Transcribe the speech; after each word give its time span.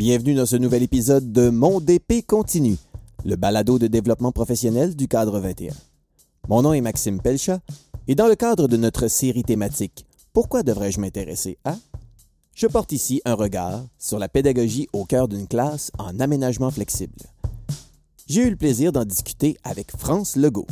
Bienvenue 0.00 0.32
dans 0.32 0.46
ce 0.46 0.56
nouvel 0.56 0.82
épisode 0.82 1.30
de 1.30 1.50
Mon 1.50 1.78
DP 1.78 2.26
continue, 2.26 2.78
le 3.26 3.36
balado 3.36 3.78
de 3.78 3.86
développement 3.86 4.32
professionnel 4.32 4.96
du 4.96 5.08
cadre 5.08 5.38
21. 5.38 5.74
Mon 6.48 6.62
nom 6.62 6.72
est 6.72 6.80
Maxime 6.80 7.20
Pelcha 7.20 7.60
et 8.08 8.14
dans 8.14 8.26
le 8.26 8.34
cadre 8.34 8.66
de 8.66 8.78
notre 8.78 9.08
série 9.08 9.42
thématique 9.42 10.06
Pourquoi 10.32 10.62
devrais-je 10.62 11.00
m'intéresser 11.00 11.58
à? 11.66 11.76
je 12.54 12.66
porte 12.66 12.92
ici 12.92 13.20
un 13.26 13.34
regard 13.34 13.84
sur 13.98 14.18
la 14.18 14.30
pédagogie 14.30 14.88
au 14.94 15.04
cœur 15.04 15.28
d'une 15.28 15.46
classe 15.46 15.92
en 15.98 16.18
aménagement 16.18 16.70
flexible. 16.70 17.20
J'ai 18.26 18.46
eu 18.46 18.48
le 18.48 18.56
plaisir 18.56 18.92
d'en 18.92 19.04
discuter 19.04 19.58
avec 19.64 19.94
France 19.94 20.34
Legault. 20.34 20.66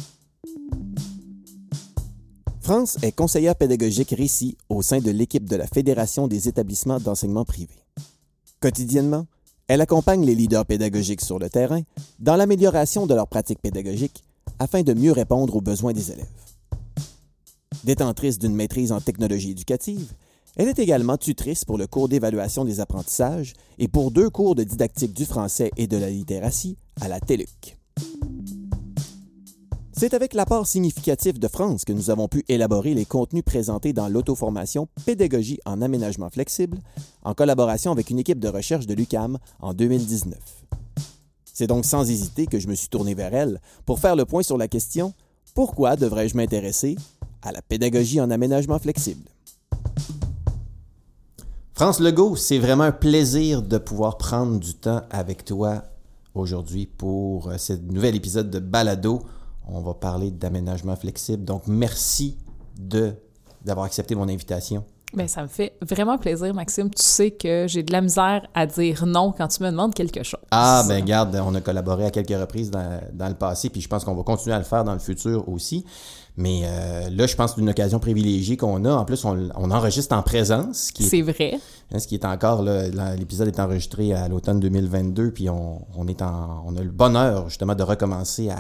France 2.63 2.97
est 3.03 3.13
conseillère 3.13 3.57
pédagogique 3.57 4.15
récit 4.17 4.57
au 4.71 4.81
sein 4.81 5.01
de 5.01 5.11
l'équipe 5.11 5.47
de 5.47 5.57
la 5.57 5.67
Fédération 5.67 6.29
des 6.29 6.49
établissements 6.49 6.99
d'enseignement 6.99 7.45
privé. 7.45 7.75
Quotidiennement, 8.61 9.27
elle 9.69 9.81
accompagne 9.81 10.25
les 10.25 10.35
leaders 10.35 10.67
pédagogiques 10.67 11.21
sur 11.21 11.39
le 11.39 11.49
terrain 11.49 11.83
dans 12.19 12.35
l'amélioration 12.35 13.07
de 13.07 13.15
leurs 13.15 13.29
pratiques 13.29 13.61
pédagogiques 13.63 14.25
afin 14.59 14.83
de 14.83 14.95
mieux 14.95 15.13
répondre 15.13 15.55
aux 15.55 15.61
besoins 15.61 15.93
des 15.93 16.11
élèves. 16.11 16.27
Détentrice 17.85 18.41
d'une 18.41 18.57
maîtrise 18.57 18.91
en 18.91 19.01
technologie 19.01 19.53
éducative, 19.53 20.13
elle 20.57 20.67
est 20.67 20.81
également 20.81 21.17
tutrice 21.17 21.65
pour 21.65 21.79
le 21.79 21.87
cours 21.87 22.09
d'évaluation 22.09 22.65
des 22.65 22.81
apprentissages 22.81 23.53
et 23.79 23.87
pour 23.87 24.11
deux 24.11 24.29
cours 24.29 24.57
de 24.57 24.65
didactique 24.65 25.15
du 25.15 25.25
français 25.25 25.71
et 25.77 25.87
de 25.87 25.97
la 25.97 26.11
littératie 26.11 26.77
à 27.01 27.07
la 27.07 27.21
TELUC. 27.21 27.78
C'est 29.99 30.15
avec 30.15 30.33
l'apport 30.33 30.65
significatif 30.65 31.41
de 31.41 31.49
France 31.49 31.85
que 31.85 31.93
nous 31.93 32.11
avons 32.11 32.29
pu 32.29 32.45
élaborer 32.47 32.95
les 32.95 33.05
contenus 33.05 33.43
présentés 33.43 33.93
dans 33.93 34.09
l'auto-formation 34.09 34.87
Pédagogie 35.05 35.59
en 35.65 35.83
aménagement 35.83 36.31
flexible 36.31 36.79
en 37.25 37.35
collaboration 37.35 37.91
avec 37.91 38.09
une 38.09 38.21
équipe 38.21 38.39
de 38.39 38.47
recherche 38.47 38.87
de 38.87 38.95
l'UCAM 38.95 39.39
en 39.59 39.75
2019. 39.75 40.39
C'est 41.53 41.67
donc 41.67 41.85
sans 41.85 42.09
hésiter 42.09 42.47
que 42.47 42.61
je 42.61 42.69
me 42.69 42.77
suis 42.77 42.87
tourné 42.87 43.15
vers 43.15 43.35
elle 43.35 43.61
pour 43.87 43.99
faire 43.99 44.15
le 44.15 44.25
point 44.25 44.45
sur 44.45 44.57
la 44.57 44.69
question 44.69 45.15
Pourquoi 45.53 45.97
devrais-je 45.97 46.37
m'intéresser 46.37 46.95
à 47.43 47.51
la 47.51 47.61
pédagogie 47.61 48.21
en 48.21 48.31
aménagement 48.31 48.79
flexible? 48.79 49.29
France 51.75 51.99
Legault, 51.99 52.37
c'est 52.37 52.61
vraiment 52.61 52.85
un 52.85 52.93
plaisir 52.93 53.63
de 53.63 53.79
pouvoir 53.79 54.17
prendre 54.17 54.61
du 54.61 54.75
temps 54.75 55.03
avec 55.11 55.45
toi 55.45 55.83
aujourd'hui 56.35 56.87
pour 56.87 57.49
euh, 57.49 57.59
ce 57.59 57.73
nouvel 57.73 58.15
épisode 58.15 58.49
de 58.49 58.61
Balado. 58.61 59.25
On 59.69 59.81
va 59.81 59.95
parler 59.95 60.31
d'aménagement 60.31 60.97
flexible. 60.97 61.45
Donc, 61.45 61.63
merci 61.67 62.37
de, 62.79 63.13
d'avoir 63.65 63.87
accepté 63.87 64.15
mon 64.15 64.29
invitation. 64.29 64.85
Bien, 65.15 65.27
ça 65.27 65.43
me 65.43 65.49
fait 65.49 65.75
vraiment 65.81 66.19
plaisir, 66.19 66.53
Maxime. 66.53 66.91
Tu 66.91 67.03
sais 67.03 67.31
que 67.31 67.67
j'ai 67.67 67.83
de 67.83 67.93
la 67.93 68.03
misère 68.03 68.47
à 68.55 68.67
dire 68.67 69.07
non 69.07 69.33
quand 69.33 69.49
tu 69.49 69.63
me 69.63 69.71
demandes 69.71 69.95
quelque 69.95 70.23
chose. 70.23 70.41
Ah, 70.51 70.85
ben 70.87 71.03
garde, 71.03 71.35
on 71.43 71.55
a 71.55 71.63
collaboré 71.63 72.05
à 72.05 72.11
quelques 72.11 72.39
reprises 72.39 72.71
dans, 72.71 73.01
dans 73.15 73.29
le 73.29 73.35
passé, 73.35 73.71
puis 73.71 73.81
je 73.81 73.89
pense 73.89 74.05
qu'on 74.05 74.15
va 74.15 74.23
continuer 74.23 74.55
à 74.55 74.59
le 74.59 74.65
faire 74.65 74.85
dans 74.85 74.93
le 74.93 74.99
futur 74.99 75.49
aussi. 75.49 75.87
Mais 76.39 76.61
euh, 76.63 77.11
là, 77.11 77.27
je 77.27 77.35
pense 77.35 77.51
que 77.51 77.57
c'est 77.57 77.63
une 77.63 77.69
occasion 77.69 77.99
privilégiée 77.99 78.57
qu'on 78.57 78.85
a. 78.85 78.93
En 78.93 79.05
plus, 79.05 79.25
on, 79.25 79.51
enregistre 79.73 80.15
en 80.15 80.23
présence. 80.23 80.93
C'est 80.97 81.21
vrai. 81.21 81.59
Hein, 81.93 81.99
ce 81.99 82.07
qui 82.07 82.15
est 82.15 82.25
encore, 82.25 82.63
l'épisode 82.63 83.49
est 83.49 83.59
enregistré 83.59 84.13
à 84.15 84.29
l'automne 84.29 84.61
2022, 84.61 85.33
puis 85.33 85.51
on, 85.51 86.07
est 86.07 86.23
en, 86.23 86.63
on 86.65 86.77
a 86.77 86.81
le 86.81 86.93
bonheur 86.93 87.49
justement 87.49 87.75
de 87.75 87.83
recommencer 87.83 88.51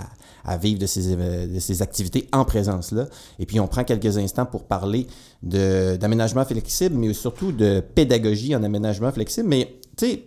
à, 0.45 0.57
vivre 0.57 0.81
de 0.81 0.87
ces, 0.87 1.15
de 1.15 1.59
ces 1.61 1.81
activités 1.81 2.29
en 2.33 2.45
présence-là. 2.45 3.07
Et 3.39 3.47
puis, 3.47 3.61
on 3.61 3.69
prend 3.69 3.85
quelques 3.85 4.19
instants 4.19 4.47
pour 4.47 4.65
parler 4.65 5.07
d'aménagement 5.45 6.45
flexible, 6.45 6.97
mais 6.97 7.15
surtout 7.15 7.53
de 7.53 7.79
pédagogie 7.79 8.57
en 8.57 8.65
aménagement 8.65 9.13
flexible. 9.13 9.49
Mais, 9.49 9.79
tu 9.97 10.07
sais, 10.07 10.25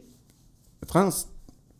France, 0.87 1.27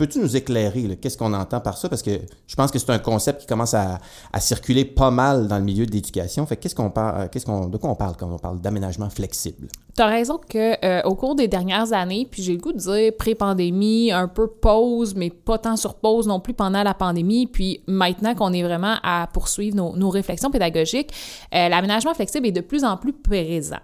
Peux-tu 0.01 0.17
nous 0.17 0.35
éclairer, 0.35 0.97
qu'est-ce 0.99 1.15
qu'on 1.15 1.31
entend 1.31 1.59
par 1.59 1.77
ça? 1.77 1.87
Parce 1.87 2.01
que 2.01 2.09
je 2.47 2.55
pense 2.55 2.71
que 2.71 2.79
c'est 2.79 2.89
un 2.89 2.97
concept 2.97 3.41
qui 3.41 3.45
commence 3.45 3.75
à, 3.75 3.99
circuler 4.39 4.83
pas 4.83 5.11
mal 5.11 5.47
dans 5.47 5.59
le 5.59 5.63
milieu 5.63 5.85
de 5.85 5.91
l'éducation. 5.91 6.43
Fait 6.47 6.57
qu'est-ce 6.57 6.73
qu'on 6.73 6.89
parle, 6.89 7.29
qu'on, 7.45 7.67
de 7.67 7.77
quoi 7.77 7.91
on 7.91 7.95
parle 7.95 8.15
quand 8.17 8.27
on 8.27 8.39
parle 8.39 8.59
d'aménagement 8.59 9.11
flexible? 9.11 9.67
Tu 9.95 10.01
as 10.01 10.07
raison 10.07 10.39
que 10.39 10.83
euh, 10.83 11.03
au 11.03 11.13
cours 11.13 11.35
des 11.35 11.47
dernières 11.47 11.93
années, 11.93 12.27
puis 12.31 12.41
j'ai 12.41 12.53
le 12.53 12.57
goût 12.57 12.73
de 12.73 12.79
dire 12.79 13.11
pré-pandémie, 13.15 14.11
un 14.11 14.27
peu 14.27 14.47
pause, 14.47 15.13
mais 15.13 15.29
pas 15.29 15.59
tant 15.59 15.75
sur 15.75 15.93
pause 15.93 16.25
non 16.25 16.39
plus 16.39 16.55
pendant 16.55 16.81
la 16.81 16.95
pandémie, 16.95 17.45
puis 17.45 17.81
maintenant 17.85 18.33
qu'on 18.33 18.53
est 18.53 18.63
vraiment 18.63 18.95
à 19.03 19.29
poursuivre 19.31 19.75
nos, 19.75 20.09
réflexions 20.09 20.49
pédagogiques, 20.49 21.13
euh, 21.53 21.69
l'aménagement 21.69 22.15
flexible 22.15 22.47
est 22.47 22.51
de 22.51 22.61
plus 22.61 22.83
en 22.83 22.97
plus 22.97 23.13
présent. 23.13 23.77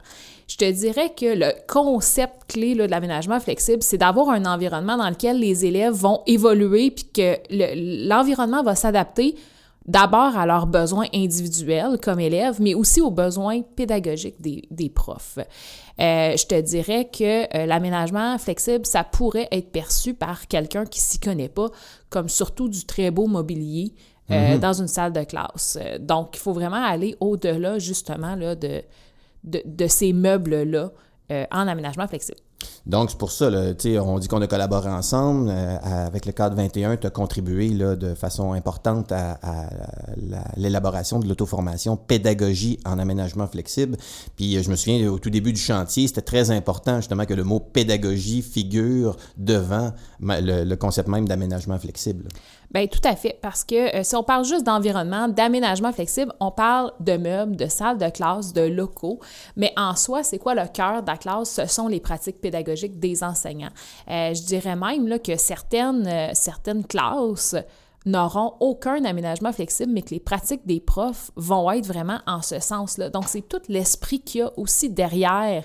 Je 0.47 0.56
te 0.56 0.72
dirais 0.72 1.13
que 1.13 1.25
le 1.25 1.52
concept 1.68 2.46
clé 2.47 2.74
de 2.74 2.84
l'aménagement 2.84 3.40
flexible, 3.40 3.84
c'est 3.84 3.97
d'avoir 3.97 4.30
un 4.30 4.46
environnement 4.46 4.97
dans 4.97 5.09
lequel 5.09 5.40
les 5.40 5.66
élèves 5.66 5.94
vont 5.94 6.22
évoluer 6.25 6.90
puis 6.90 7.06
que 7.13 7.38
l'environnement 8.08 8.63
va 8.63 8.74
s'adapter 8.75 9.35
d'abord 9.88 10.38
à 10.38 10.46
leurs 10.46 10.68
besoins 10.68 11.08
individuels 11.13 11.97
comme 12.02 12.19
élèves, 12.19 12.62
mais 12.62 12.74
aussi 12.74 13.02
aux 13.02 13.12
besoins 13.12 13.62
pédagogiques 13.62 14.41
des, 14.41 14.90
profs. 14.90 15.40
Euh, 16.00 16.35
je 16.38 16.46
te 16.46 16.59
dirais 16.59 17.09
que 17.12 17.44
euh, 17.56 17.66
l'aménagement 17.66 18.38
flexible, 18.38 18.85
ça 18.85 19.03
pourrait 19.03 19.47
être 19.52 19.72
perçu 19.72 20.14
par 20.14 20.47
quelqu'un 20.47 20.85
qui 20.85 21.00
s'y 21.00 21.19
connaît 21.19 21.50
pas 21.50 21.68
comme 22.09 22.29
surtout 22.29 22.69
du 22.69 22.85
très 22.85 23.12
beau 23.12 23.28
mobilier 23.28 23.94
euh, 24.29 24.56
mm-hmm. 24.56 24.59
dans 24.59 24.74
une 24.74 24.88
salle 24.88 25.14
de 25.14 25.24
classe. 25.24 25.78
Donc, 26.00 26.35
il 26.35 26.40
faut 26.40 26.53
vraiment 26.53 26.84
aller 26.84 27.16
au-delà 27.19 27.79
justement 27.79 28.35
là, 28.35 28.56
de, 28.56 28.84
de, 29.44 29.88
ces 29.88 30.14
meubles-là 30.14 30.92
euh, 31.31 31.46
en 31.52 31.68
aménagement 31.68 32.08
flexible. 32.08 32.40
Donc, 32.86 33.12
c'est 33.12 33.18
pour 33.18 33.31
ça, 33.31 33.50
là, 33.50 33.74
on 34.02 34.18
dit 34.18 34.28
qu'on 34.28 34.42
a 34.42 34.48
collaboré 34.48 34.90
ensemble. 34.90 35.50
Euh, 35.50 35.78
avec 35.84 36.25
le 36.25 36.31
cadre 36.31 36.56
21, 36.56 36.98
tu 36.98 37.06
as 37.06 37.09
contribué 37.09 37.70
là, 37.70 37.96
de 37.96 38.16
façon 38.16 38.53
importante 38.53 39.12
à, 39.12 39.38
l'élaboration 40.56 41.20
de 41.20 41.28
l'auto-formation 41.28 41.97
pédagogie 41.97 42.80
en 42.86 42.97
aménagement 42.97 43.46
flexible. 43.47 43.97
Puis, 44.36 44.62
je 44.64 44.70
me 44.70 44.76
souviens, 44.76 45.08
au 45.09 45.20
tout 45.20 45.30
début 45.30 45.53
du 45.53 45.62
chantier, 45.62 46.08
c'était 46.08 46.22
très 46.22 46.50
important 46.50 46.97
justement 46.97 47.26
que 47.26 47.34
le 47.34 47.44
mot 47.44 47.59
pédagogie 47.59 48.42
figure 48.42 49.18
devant 49.38 49.92
le 50.20 50.76
concept 50.76 51.09
même 51.09 51.28
d'aménagement 51.28 51.78
flexible. 51.78 52.24
Bien, 52.72 52.85
tout 52.88 53.00
à 53.05 53.16
fait, 53.16 53.38
parce 53.41 53.63
que 53.63 53.95
euh, 53.95 54.03
si 54.03 54.16
on 54.16 54.23
parle 54.23 54.44
juste 54.44 54.66
d'environnement, 54.66 55.29
d'aménagement 55.29 55.94
flexible, 55.94 56.33
on 56.41 56.51
parle 56.51 56.91
de 57.00 57.16
meubles, 57.16 57.55
de 57.55 57.67
salles 57.67 57.97
de 57.97 58.09
classe, 58.09 58.51
de 58.51 58.61
locaux, 58.61 59.19
mais 59.55 59.72
en 59.78 59.95
soi, 59.95 60.22
c'est 60.22 60.38
quoi 60.38 60.53
le 60.53 60.67
cœur 60.67 61.01
de 61.01 61.07
la 61.07 61.16
classe? 61.16 61.50
Ce 61.50 61.66
sont 61.66 61.88
les 61.88 62.01
pratiques 62.01 62.41
pédagogiques 62.41 63.00
des 63.00 63.23
enseignants. 63.23 63.72
Euh, 64.09 64.33
je 64.33 64.44
dirais 64.44 64.75
même 64.75 65.07
là, 65.07 65.17
que 65.17 65.38
certaines, 65.38 66.05
euh, 66.07 66.31
certaines 66.33 66.85
classes 66.85 67.55
n'auront 68.07 68.53
aucun 68.59 69.03
aménagement 69.06 69.51
flexible, 69.51 69.91
mais 69.94 70.01
que 70.01 70.12
les 70.12 70.19
pratiques 70.19 70.66
des 70.66 70.79
profs 70.79 71.31
vont 71.35 71.69
être 71.72 71.85
vraiment 71.85 72.19
en 72.25 72.41
ce 72.41 72.59
sens-là. 72.59 73.09
Donc, 73.09 73.25
c'est 73.28 73.47
tout 73.47 73.62
l'esprit 73.68 74.19
qu'il 74.19 74.40
y 74.40 74.44
a 74.44 74.51
aussi 74.57 74.90
derrière 74.90 75.63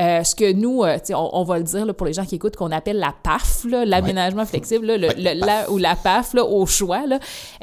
euh, 0.00 0.24
ce 0.24 0.34
que 0.34 0.52
nous, 0.52 0.84
euh, 0.84 0.98
on, 1.14 1.44
va 1.44 1.58
le 1.58 1.64
dire 1.64 1.94
pour 1.94 2.06
les 2.06 2.12
gens 2.12 2.24
qui 2.24 2.36
écoutent, 2.36 2.56
qu'on 2.56 2.70
appelle 2.70 2.98
la 2.98 3.14
PAF, 3.22 3.64
l'aménagement 3.64 4.46
flexible, 4.46 4.86
le, 4.86 5.70
ou 5.70 5.78
la 5.78 5.96
PAF 5.96 6.34
au 6.34 6.66
choix, 6.66 7.04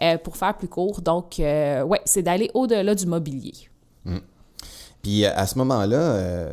euh, 0.01 0.17
pour 0.17 0.37
faire 0.37 0.55
plus 0.55 0.67
court. 0.67 1.01
Donc, 1.01 1.35
ouais, 1.39 2.01
c'est 2.05 2.23
d'aller 2.23 2.51
au-delà 2.53 2.93
du 2.95 3.05
mobilier. 3.05 3.53
Mmh. 4.05 4.17
Puis 5.01 5.25
à 5.25 5.47
ce 5.47 5.57
moment-là, 5.57 6.49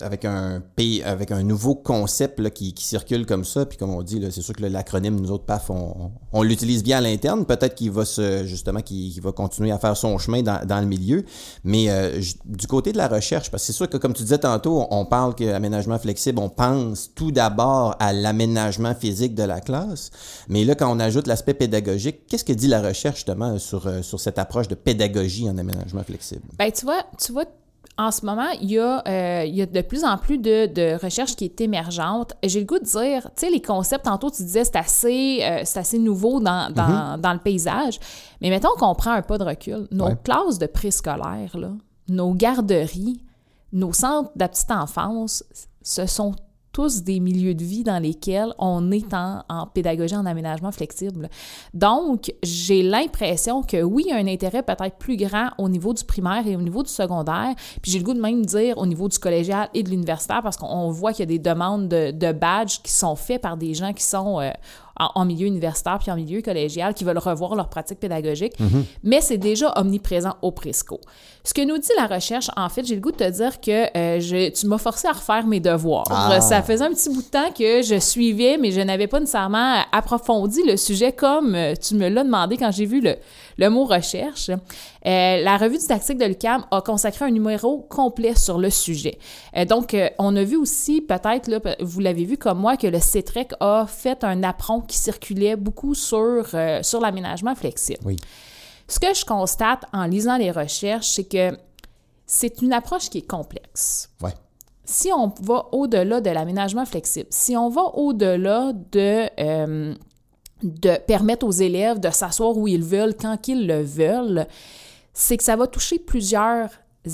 avec 0.00 0.24
un 0.24 0.62
avec 1.04 1.30
un 1.30 1.42
nouveau 1.42 1.74
concept 1.74 2.38
là, 2.40 2.50
qui, 2.50 2.74
qui, 2.74 2.84
circule 2.84 3.24
comme 3.26 3.44
ça, 3.44 3.64
puis 3.64 3.78
comme 3.78 3.90
on 3.90 4.02
dit, 4.02 4.22
c'est 4.30 4.42
sûr 4.42 4.54
que 4.54 4.64
l'acronyme, 4.64 5.18
nous 5.18 5.30
autres 5.30 5.44
PAF, 5.44 5.70
on, 5.70 6.12
on 6.32 6.42
l'utilise 6.42 6.82
bien 6.82 6.98
à 6.98 7.00
l'interne. 7.00 7.46
Peut-être 7.46 7.74
qu'il 7.74 7.90
va 7.90 8.04
se 8.04 8.44
justement 8.44 8.80
qu'il 8.80 9.20
va 9.22 9.32
continuer 9.32 9.70
à 9.72 9.78
faire 9.78 9.96
son 9.96 10.18
chemin 10.18 10.42
dans, 10.42 10.64
dans 10.66 10.80
le 10.80 10.86
milieu. 10.86 11.24
Mais 11.64 11.88
euh, 11.88 12.20
du 12.44 12.66
côté 12.66 12.92
de 12.92 12.98
la 12.98 13.08
recherche, 13.08 13.50
parce 13.50 13.62
que 13.62 13.66
c'est 13.68 13.72
sûr 13.72 13.88
que 13.88 13.96
comme 13.96 14.12
tu 14.12 14.22
disais 14.22 14.38
tantôt, 14.38 14.86
on, 14.90 15.06
parle 15.06 15.34
qu'aménagement 15.34 15.98
flexible, 15.98 16.40
on 16.40 16.48
pense 16.48 17.10
tout 17.14 17.30
d'abord 17.30 17.96
à 17.98 18.12
l'aménagement 18.12 18.94
physique 18.94 19.34
de 19.34 19.44
la 19.44 19.60
classe. 19.60 20.10
Mais 20.48 20.64
là, 20.64 20.74
quand 20.74 20.94
on 20.94 21.00
ajoute 21.00 21.26
l'aspect 21.26 21.54
pédagogique, 21.54 22.26
qu'est-ce 22.26 22.44
que 22.44 22.52
dit 22.52 22.68
la 22.68 22.82
recherche 22.82 23.16
justement 23.16 23.58
sur, 23.58 23.86
euh, 23.86 24.02
sur 24.02 24.20
cette 24.20 24.38
approche 24.38 24.68
de 24.68 24.74
pédagogie 24.74 25.48
en 25.48 25.56
aménagement 25.56 26.02
flexible? 26.02 26.42
Ben, 26.58 26.70
tu 26.70 26.84
vois, 26.84 27.04
tu 27.18 27.32
vois, 27.32 27.44
en 27.98 28.10
ce 28.10 28.26
moment, 28.26 28.48
il 28.60 28.70
y, 28.70 28.78
a, 28.78 29.02
euh, 29.08 29.44
il 29.46 29.54
y 29.54 29.62
a 29.62 29.66
de 29.66 29.80
plus 29.80 30.04
en 30.04 30.18
plus 30.18 30.36
de, 30.36 30.66
de 30.66 31.02
recherche 31.02 31.34
qui 31.34 31.46
est 31.46 31.60
émergente. 31.62 32.34
J'ai 32.42 32.60
le 32.60 32.66
goût 32.66 32.78
de 32.78 32.84
dire, 32.84 33.22
tu 33.36 33.46
sais, 33.46 33.50
les 33.50 33.62
concepts, 33.62 34.04
tantôt 34.04 34.30
tu 34.30 34.42
disais, 34.42 34.64
c'est 34.64 34.76
assez, 34.76 35.40
euh, 35.42 35.64
assez 35.74 35.98
nouveau 35.98 36.38
dans, 36.38 36.70
dans, 36.70 37.16
mm-hmm. 37.16 37.20
dans, 37.20 37.32
le 37.32 37.38
paysage. 37.38 37.98
Mais 38.42 38.50
mettons 38.50 38.74
qu'on 38.78 38.94
prend 38.94 39.12
un 39.12 39.22
pas 39.22 39.38
de 39.38 39.44
recul. 39.44 39.88
Nos 39.90 40.14
classes 40.16 40.58
de 40.58 40.66
préscolaire, 40.66 41.56
nos 42.08 42.34
garderies, 42.34 43.22
nos 43.72 43.94
centres 43.94 44.30
de 44.34 44.40
la 44.40 44.48
petite 44.48 44.70
enfance, 44.70 45.42
ce 45.80 46.06
sont 46.06 46.34
tous 46.76 47.04
des 47.04 47.20
milieux 47.20 47.54
de 47.54 47.64
vie 47.64 47.84
dans 47.84 47.98
lesquels 47.98 48.52
on 48.58 48.90
est 48.90 49.14
en, 49.14 49.42
en 49.48 49.66
pédagogie 49.66 50.14
en 50.14 50.26
aménagement 50.26 50.70
flexible. 50.72 51.30
Donc, 51.72 52.34
j'ai 52.42 52.82
l'impression 52.82 53.62
que 53.62 53.82
oui, 53.82 54.04
il 54.08 54.10
y 54.10 54.12
a 54.12 54.18
un 54.18 54.26
intérêt 54.26 54.62
peut-être 54.62 54.98
plus 54.98 55.16
grand 55.16 55.48
au 55.56 55.70
niveau 55.70 55.94
du 55.94 56.04
primaire 56.04 56.46
et 56.46 56.54
au 56.54 56.60
niveau 56.60 56.82
du 56.82 56.90
secondaire. 56.90 57.54
Puis 57.80 57.92
j'ai 57.92 57.98
le 57.98 58.04
goût 58.04 58.12
de 58.12 58.20
même 58.20 58.44
dire 58.44 58.76
au 58.76 58.84
niveau 58.84 59.08
du 59.08 59.18
collégial 59.18 59.70
et 59.72 59.82
de 59.82 59.88
l'universitaire 59.88 60.42
parce 60.42 60.58
qu'on 60.58 60.90
voit 60.90 61.12
qu'il 61.12 61.20
y 61.20 61.22
a 61.22 61.26
des 61.26 61.38
demandes 61.38 61.88
de, 61.88 62.32
badges 62.32 62.82
qui 62.82 62.92
sont 62.92 63.16
faites 63.16 63.40
par 63.40 63.56
des 63.56 63.72
gens 63.72 63.94
qui 63.94 64.02
sont 64.04 64.42
euh, 64.42 64.50
en, 64.98 65.24
milieu 65.24 65.46
universitaire 65.46 65.98
puis 66.00 66.10
en 66.10 66.16
milieu 66.16 66.40
collégial 66.42 66.94
qui 66.94 67.04
veulent 67.04 67.18
revoir 67.18 67.54
leur 67.54 67.68
pratique 67.68 68.00
pédagogique, 68.00 68.58
Mhm. 68.58 68.84
mais 69.02 69.20
c'est 69.20 69.38
déjà 69.38 69.72
omniprésent 69.76 70.34
au 70.42 70.50
Presco. 70.52 71.00
Ce 71.44 71.54
que 71.54 71.62
nous 71.62 71.78
dit 71.78 71.90
la 71.96 72.06
recherche, 72.06 72.50
en 72.56 72.68
fait, 72.68 72.84
j'ai 72.84 72.94
le 72.96 73.00
goût 73.00 73.12
de 73.12 73.16
te 73.18 73.30
dire 73.30 73.60
que 73.60 73.96
euh, 73.96 74.20
je, 74.20 74.50
tu 74.50 74.66
m'as 74.66 74.78
forcé 74.78 75.06
à 75.06 75.12
refaire 75.12 75.46
mes 75.46 75.60
devoirs. 75.60 76.04
Ah. 76.10 76.40
Ça 76.40 76.62
faisait 76.62 76.84
un 76.84 76.90
petit 76.90 77.08
bout 77.08 77.22
de 77.22 77.28
temps 77.28 77.50
que 77.56 77.82
je 77.82 77.98
suivais, 78.00 78.58
mais 78.60 78.72
je 78.72 78.80
n'avais 78.80 79.06
pas 79.06 79.20
nécessairement 79.20 79.82
approfondi 79.92 80.62
le 80.64 80.76
sujet 80.76 81.12
comme 81.12 81.54
euh, 81.54 81.74
tu 81.80 81.94
me 81.94 82.08
l'as 82.08 82.24
demandé 82.24 82.56
quand 82.56 82.72
j'ai 82.72 82.86
vu 82.86 83.00
le, 83.00 83.16
le 83.56 83.70
mot 83.70 83.84
recherche. 83.84 84.50
Euh, 84.50 84.56
la 85.04 85.56
revue 85.56 85.78
didactique 85.78 86.18
de 86.18 86.24
l'UQAM 86.24 86.64
a 86.70 86.80
consacré 86.80 87.24
un 87.24 87.30
numéro 87.30 87.86
complet 87.88 88.34
sur 88.34 88.58
le 88.58 88.70
sujet. 88.70 89.18
Euh, 89.56 89.64
donc, 89.64 89.94
euh, 89.94 90.08
on 90.18 90.34
a 90.36 90.44
vu 90.44 90.56
aussi, 90.56 91.00
peut-être, 91.00 91.50
vous 91.80 92.00
l'avez 92.00 92.24
vu 92.24 92.36
comme 92.36 92.58
moi, 92.58 92.76
que 92.76 92.86
le 92.86 93.00
CETREC 93.00 93.52
a 93.60 93.86
fait 93.86 94.24
un 94.24 94.42
apron 94.42 94.80
qui 94.80 94.98
circulait 94.98 95.56
beaucoup 95.56 95.94
sur, 95.94 96.46
sur 96.82 97.00
l'aménagement 97.00 97.54
flexible. 97.54 98.00
Oui. 98.04 98.16
Ce 98.88 99.00
que 99.00 99.12
je 99.14 99.24
constate 99.24 99.84
en 99.92 100.04
lisant 100.04 100.36
les 100.36 100.50
recherches, 100.50 101.08
c'est 101.08 101.24
que 101.24 101.56
c'est 102.26 102.62
une 102.62 102.72
approche 102.72 103.08
qui 103.10 103.18
est 103.18 103.26
complexe. 103.26 104.10
Ouais. 104.22 104.34
Si 104.84 105.10
on 105.12 105.32
va 105.42 105.66
au-delà 105.72 106.20
de 106.20 106.30
l'aménagement 106.30 106.86
flexible, 106.86 107.26
si 107.30 107.56
on 107.56 107.68
va 107.68 107.82
au-delà 107.82 108.72
de, 108.92 109.96
de 110.62 110.98
permettre 111.06 111.46
aux 111.46 111.52
élèves 111.52 112.00
de 112.00 112.10
s'asseoir 112.10 112.56
où 112.56 112.66
ils 112.68 112.82
veulent, 112.82 113.14
quand 113.14 113.48
ils 113.48 113.66
le 113.66 113.82
veulent, 113.82 114.46
c'est 115.12 115.36
que 115.36 115.44
ça 115.44 115.56
va 115.56 115.66
toucher 115.66 115.98
plusieurs 115.98 116.70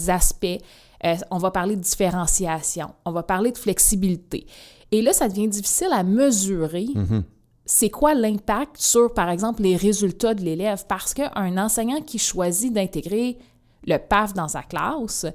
aspects. 0.09 0.59
Euh, 1.05 1.15
on 1.31 1.39
va 1.39 1.51
parler 1.51 1.77
de 1.77 1.81
différenciation, 1.81 2.91
on 3.05 3.13
va 3.13 3.23
parler 3.23 3.51
de 3.51 3.59
flexibilité. 3.59 4.47
Et 4.93 5.03
là, 5.03 5.13
ça 5.13 5.29
devient 5.29 5.49
difficile 5.49 5.89
à 5.91 6.03
mesurer 6.03 6.87
c'est 7.65 7.91
quoi 7.91 8.15
l'impact 8.15 8.77
sur, 8.79 9.15
par 9.15 9.31
exemple, 9.31 9.63
les 9.63 9.77
résultats 9.77 10.35
de 10.35 10.43
l'élève? 10.43 10.85
Parce 10.89 11.15
qu'un 11.15 11.57
enseignant 11.57 12.01
qui 12.01 12.19
choisit 12.19 12.73
d'intégrer 12.73 13.39
le 13.87 13.99
PAF 13.99 14.35
dans 14.35 14.49
sa 14.49 14.63
classe 14.63 15.27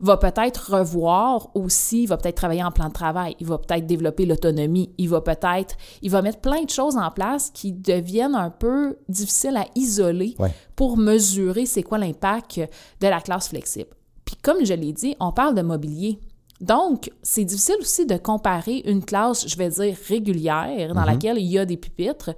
va 0.00 0.16
peut-être 0.16 0.72
revoir 0.78 1.50
aussi, 1.54 2.02
il 2.04 2.06
va 2.06 2.16
peut-être 2.16 2.36
travailler 2.36 2.62
en 2.64 2.70
plan 2.70 2.88
de 2.88 2.92
travail, 2.92 3.36
il 3.38 3.46
va 3.46 3.58
peut-être 3.58 3.86
développer 3.86 4.24
l'autonomie, 4.26 4.90
il 4.98 5.08
va 5.08 5.20
peut-être, 5.20 5.76
il 6.02 6.10
va 6.10 6.22
mettre 6.22 6.40
plein 6.40 6.62
de 6.64 6.70
choses 6.70 6.96
en 6.96 7.10
place 7.10 7.50
qui 7.52 7.72
deviennent 7.72 8.34
un 8.34 8.50
peu 8.50 8.96
difficiles 9.08 9.56
à 9.56 9.66
isoler 9.74 10.34
Ouais. 10.38 10.52
pour 10.76 10.96
mesurer 10.96 11.66
c'est 11.66 11.82
quoi 11.82 11.98
l'impact 11.98 12.60
de 13.00 13.06
la 13.08 13.20
classe 13.20 13.48
flexible. 13.48 13.90
Puis 14.24 14.36
comme 14.42 14.64
je 14.64 14.74
l'ai 14.74 14.92
dit, 14.92 15.16
on 15.20 15.32
parle 15.32 15.54
de 15.54 15.62
mobilier. 15.62 16.18
Donc, 16.60 17.10
c'est 17.22 17.44
difficile 17.44 17.76
aussi 17.80 18.04
de 18.06 18.16
comparer 18.16 18.82
une 18.84 19.02
classe, 19.04 19.48
je 19.48 19.56
vais 19.56 19.70
dire, 19.70 19.96
régulière, 20.08 20.94
dans 20.94 21.04
laquelle 21.04 21.38
il 21.38 21.46
y 21.46 21.58
a 21.58 21.64
des 21.64 21.78
pupitres, 21.78 22.30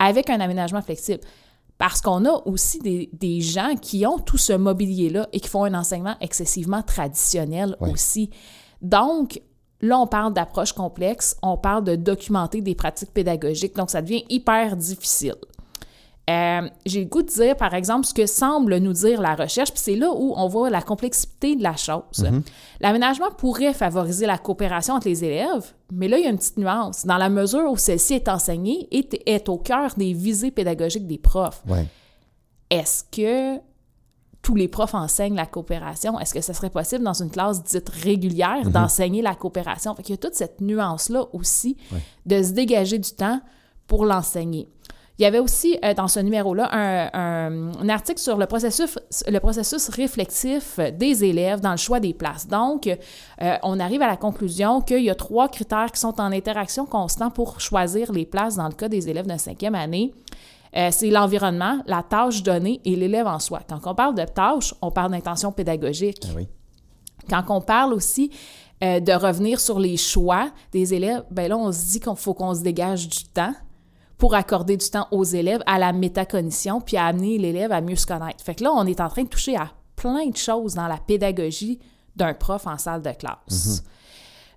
avec 0.00 0.30
un 0.30 0.40
aménagement 0.40 0.82
flexible. 0.82 1.20
Parce 1.82 2.00
qu'on 2.00 2.24
a 2.26 2.42
aussi 2.46 2.78
des, 2.78 3.10
des 3.12 3.40
gens 3.40 3.74
qui 3.74 4.06
ont 4.06 4.16
tout 4.16 4.38
ce 4.38 4.52
mobilier-là 4.52 5.28
et 5.32 5.40
qui 5.40 5.48
font 5.48 5.64
un 5.64 5.74
enseignement 5.74 6.14
excessivement 6.20 6.80
traditionnel 6.80 7.76
aussi. 7.80 8.30
Donc, 8.80 9.42
là, 9.80 9.98
on 9.98 10.06
parle 10.06 10.32
d'approche 10.32 10.72
complexe, 10.74 11.36
on 11.42 11.56
parle 11.56 11.82
de 11.82 11.96
documenter 11.96 12.60
des 12.60 12.76
pratiques 12.76 13.12
pédagogiques, 13.12 13.74
donc 13.74 13.90
ça 13.90 14.00
devient 14.00 14.22
hyper 14.28 14.76
difficile. 14.76 15.34
Euh, 16.30 16.68
J'ai 16.86 17.00
le 17.00 17.06
goût 17.08 17.22
de 17.22 17.28
dire, 17.28 17.56
par 17.56 17.74
exemple, 17.74 18.06
ce 18.06 18.14
que 18.14 18.26
semble 18.26 18.76
nous 18.78 18.92
dire 18.92 19.20
la 19.20 19.34
recherche, 19.34 19.70
puis 19.72 19.80
c'est 19.82 19.96
là 19.96 20.10
où 20.14 20.34
on 20.36 20.46
voit 20.46 20.70
la 20.70 20.80
complexité 20.80 21.56
de 21.56 21.62
la 21.64 21.76
chose. 21.76 22.24
L'aménagement 22.80 23.30
pourrait 23.36 23.72
favoriser 23.74 24.26
la 24.26 24.38
coopération 24.38 24.94
entre 24.94 25.08
les 25.08 25.24
élèves, 25.24 25.74
mais 25.92 26.06
là, 26.06 26.18
il 26.18 26.24
y 26.24 26.26
a 26.26 26.30
une 26.30 26.38
petite 26.38 26.58
nuance. 26.58 27.04
Dans 27.06 27.16
la 27.18 27.28
mesure 27.28 27.70
où 27.70 27.76
celle-ci 27.76 28.14
est 28.14 28.28
enseignée 28.28 28.86
et 28.92 29.08
est, 29.34 29.48
au 29.48 29.58
cœur 29.58 29.94
des 29.96 30.12
visées 30.12 30.52
pédagogiques 30.52 31.06
des 31.08 31.18
profs, 31.18 31.62
Ouais. 31.68 31.86
est-ce 32.70 33.02
que 33.04 33.60
tous 34.42 34.54
les 34.54 34.68
profs 34.68 34.94
enseignent 34.94 35.36
la 35.36 35.46
coopération? 35.46 36.18
Est-ce 36.20 36.34
que 36.34 36.40
ce 36.40 36.52
serait 36.52 36.70
possible 36.70 37.04
dans 37.04 37.12
une 37.20 37.30
classe 37.30 37.62
dite 37.64 37.88
régulière 37.88 38.70
d'enseigner 38.70 39.22
la 39.22 39.34
coopération? 39.34 39.94
Fait 39.96 40.02
qu'il 40.04 40.12
y 40.14 40.18
a 40.18 40.18
toute 40.18 40.34
cette 40.34 40.60
nuance-là 40.60 41.24
aussi 41.32 41.76
de 42.26 42.42
se 42.42 42.52
dégager 42.52 42.98
du 42.98 43.10
temps 43.10 43.40
pour 43.88 44.04
l'enseigner. 44.06 44.68
Il 45.18 45.22
y 45.22 45.26
avait 45.26 45.38
aussi 45.38 45.78
euh, 45.84 45.92
dans 45.92 46.08
ce 46.08 46.20
numéro-là 46.20 46.68
un, 46.72 47.10
un- 47.12 47.72
un 47.80 47.88
article 47.90 48.18
sur 48.18 48.38
le 48.38 48.46
processus, 48.46 48.98
le 49.28 49.38
processus 49.40 49.88
réflexif 49.90 50.80
des 50.98 51.22
élèves 51.24 51.60
dans 51.60 51.72
le 51.72 51.76
choix 51.76 52.00
des 52.00 52.14
places. 52.14 52.48
Donc, 52.48 52.86
euh, 52.86 53.56
on 53.62 53.78
arrive 53.78 54.00
à 54.02 54.06
la 54.06 54.16
conclusion 54.16 54.80
qu'il 54.80 55.02
y 55.04 55.10
a 55.10 55.14
trois 55.14 55.48
critères 55.48 55.92
qui 55.92 56.00
sont 56.00 56.18
en 56.18 56.32
interaction 56.32 56.86
constante 56.86 57.34
pour 57.34 57.60
choisir 57.60 58.10
les 58.10 58.24
places 58.24 58.56
dans 58.56 58.66
le 58.68 58.72
cas 58.74 58.88
des 58.88 59.08
élèves 59.10 59.26
de 59.26 59.36
cinquième 59.38 59.74
année. 59.74 60.14
Euh, 60.74 60.88
c'est 60.90 61.10
l'environnement, 61.10 61.82
la 61.86 62.02
tâche 62.02 62.42
donnée 62.42 62.80
et 62.86 62.96
l'élève 62.96 63.26
en 63.26 63.38
soi. 63.38 63.60
Quand 63.68 63.80
on 63.84 63.94
parle 63.94 64.14
de 64.14 64.24
tâche, 64.24 64.74
on 64.80 64.90
parle 64.90 65.10
d'intention 65.12 65.52
pédagogique. 65.52 66.22
Ah 66.24 66.32
oui. 66.34 66.48
Quand 67.28 67.44
on 67.50 67.60
parle 67.60 67.92
aussi 67.92 68.30
de 68.80 69.12
revenir 69.12 69.60
sur 69.60 69.78
les 69.78 69.96
choix 69.96 70.50
des 70.72 70.92
élèves, 70.92 71.22
ben 71.30 71.48
là, 71.48 71.56
on 71.56 71.70
se 71.70 71.90
dit 71.90 72.00
qu'il 72.00 72.16
faut 72.16 72.34
qu'on 72.34 72.52
se 72.52 72.62
dégage 72.62 73.06
du 73.08 73.22
temps 73.24 73.54
pour 74.22 74.36
accorder 74.36 74.76
du 74.76 74.88
temps 74.88 75.08
aux 75.10 75.24
élèves, 75.24 75.64
à 75.66 75.80
la 75.80 75.92
métacognition, 75.92 76.80
puis 76.80 76.96
à 76.96 77.06
amener 77.06 77.38
l'élève 77.38 77.72
à 77.72 77.80
mieux 77.80 77.96
se 77.96 78.06
connaître. 78.06 78.44
Fait 78.44 78.54
que 78.54 78.62
là, 78.62 78.70
on 78.72 78.86
est 78.86 79.00
en 79.00 79.08
train 79.08 79.24
de 79.24 79.28
toucher 79.28 79.56
à 79.56 79.72
plein 79.96 80.28
de 80.28 80.36
choses 80.36 80.74
dans 80.74 80.86
la 80.86 80.96
pédagogie 80.96 81.80
d'un 82.14 82.32
prof 82.32 82.68
en 82.68 82.78
salle 82.78 83.02
de 83.02 83.10
classe. 83.10 83.82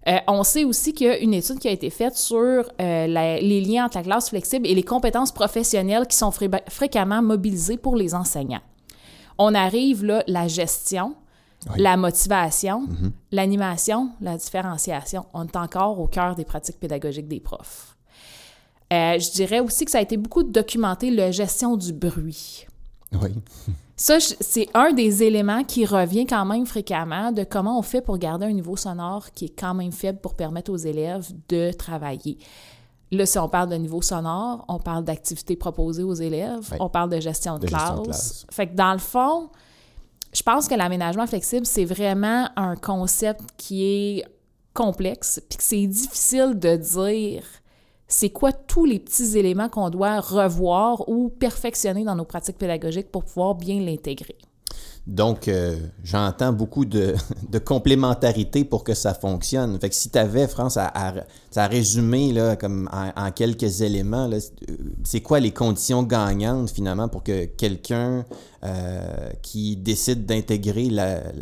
Euh, 0.08 0.18
on 0.28 0.44
sait 0.44 0.66
aussi 0.66 0.94
qu'il 0.94 1.08
y 1.08 1.10
a 1.10 1.18
une 1.18 1.34
étude 1.34 1.58
qui 1.58 1.68
a 1.68 1.72
été 1.72 1.90
faite 1.90 2.16
sur 2.16 2.38
euh, 2.38 3.08
la- 3.08 3.40
les 3.42 3.60
liens 3.62 3.86
entre 3.88 3.98
la 3.98 4.04
classe 4.04 4.30
flexible 4.30 4.68
et 4.68 4.76
les 4.76 4.84
compétences 4.84 5.32
professionnelles 5.32 6.06
qui 6.06 6.16
sont 6.16 6.30
fré- 6.30 6.48
fréquemment 6.70 7.24
mobilisées 7.24 7.78
pour 7.78 7.96
les 7.96 8.14
enseignants. 8.14 8.62
On 9.40 9.56
arrive 9.56 10.06
là, 10.06 10.24
la 10.28 10.48
gestion, 10.48 11.16
Oui. 11.72 11.82
la 11.82 11.98
motivation, 11.98 12.84
l'animation, 13.32 14.12
la 14.22 14.38
différenciation. 14.38 15.26
On 15.34 15.46
est 15.48 15.56
encore 15.56 16.00
au 16.00 16.06
cœur 16.06 16.36
des 16.36 16.46
pratiques 16.46 16.80
pédagogiques 16.80 17.28
des 17.28 17.40
profs. 17.40 17.95
Euh, 18.96 19.20
je 19.20 19.32
dirais 19.32 19.60
aussi 19.60 19.86
que 19.86 19.92
ça 19.92 19.98
a 19.98 20.02
été 20.02 20.18
beaucoup 20.18 20.44
documenté, 20.44 21.12
la 21.12 21.32
gestion 21.32 21.76
du 21.78 21.92
bruit. 21.94 22.66
Oui. 23.22 23.30
Ça, 23.98 24.18
c'est 24.20 24.68
un 24.74 24.92
des 24.92 25.24
éléments 25.24 25.64
qui 25.64 25.86
revient 25.86 26.26
quand 26.26 26.44
même 26.46 26.66
fréquemment 26.66 27.32
de 27.32 27.44
comment 27.46 27.80
on 27.80 27.82
fait 27.82 28.02
pour 28.02 28.18
garder 28.18 28.46
un 28.46 28.52
niveau 28.52 28.76
sonore 28.76 29.32
qui 29.32 29.46
est 29.46 29.58
quand 29.58 29.74
même 29.74 29.92
faible 29.94 30.20
pour 30.20 30.34
permettre 30.36 30.72
aux 30.72 30.78
élèves 30.78 31.28
de 31.48 31.72
travailler. 31.72 32.38
Là, 33.12 33.26
si 33.26 33.38
on 33.40 33.48
parle 33.48 33.70
de 33.70 33.76
niveau 33.76 34.02
sonore, 34.02 34.66
on 34.68 34.80
parle 34.80 35.06
d'activités 35.06 35.56
proposées 35.56 36.04
aux 36.04 36.14
élèves, 36.14 36.68
Oui. 36.72 36.78
on 36.82 36.90
parle 36.90 37.10
de 37.10 37.20
gestion 37.22 37.56
de, 37.58 37.62
De 37.62 37.68
classe. 37.68 37.82
gestion 37.84 38.02
de 38.02 38.08
classe. 38.08 38.46
Fait 38.52 38.68
que 38.68 38.76
dans 38.76 38.92
le 38.94 39.00
fond, 39.00 39.50
je 40.34 40.44
pense 40.44 40.68
que 40.68 40.76
l'aménagement 40.76 41.26
flexible, 41.28 41.66
c'est 41.66 41.86
vraiment 41.86 42.50
un 42.58 42.76
concept 42.76 43.42
qui 43.56 43.84
est 43.86 44.26
complexe, 44.74 45.40
puis 45.48 45.58
que 45.58 45.64
c'est 45.64 45.88
difficile 45.88 46.60
de 46.60 46.76
dire 46.76 47.44
c'est 48.08 48.30
quoi 48.30 48.52
tous 48.52 48.86
les 48.86 49.00
petits 49.00 49.38
éléments 49.38 49.70
qu'on 49.70 49.90
doit 49.90 50.20
revoir 50.20 51.08
ou 51.10 51.30
perfectionner 51.30 52.04
dans 52.04 52.16
nos 52.16 52.26
pratiques 52.26 52.58
pédagogiques 52.58 53.12
pour 53.12 53.24
pouvoir 53.26 53.56
bien 53.56 53.80
l'intégrer? 53.80 54.38
Donc, 55.08 55.48
euh, 55.48 55.76
j'entends 56.04 56.52
beaucoup 56.52 56.84
de, 56.84 57.16
complémentarité 57.66 58.66
pour 58.66 58.84
que 58.84 58.96
ça 58.96 59.14
fonctionne. 59.14 59.80
Fait 59.80 59.90
que 59.90 59.96
si 59.96 60.10
tu 60.10 60.18
avais, 60.18 60.48
France, 60.48 60.78
à, 60.78 61.14
résumer 61.68 62.34
comme 62.60 62.90
en, 62.92 63.32
quelques 63.32 63.82
éléments, 63.82 64.30
euh, 64.32 64.40
c'est 65.04 65.22
quoi 65.22 65.40
les 65.40 65.52
conditions 65.52 66.02
gagnantes 66.02 66.72
finalement 66.72 67.08
pour 67.08 67.24
que 67.24 67.46
quelqu'un 67.46 68.26
euh, 68.64 69.30
qui 69.42 69.76
décide 69.76 70.26
d'intégrer 70.26 70.88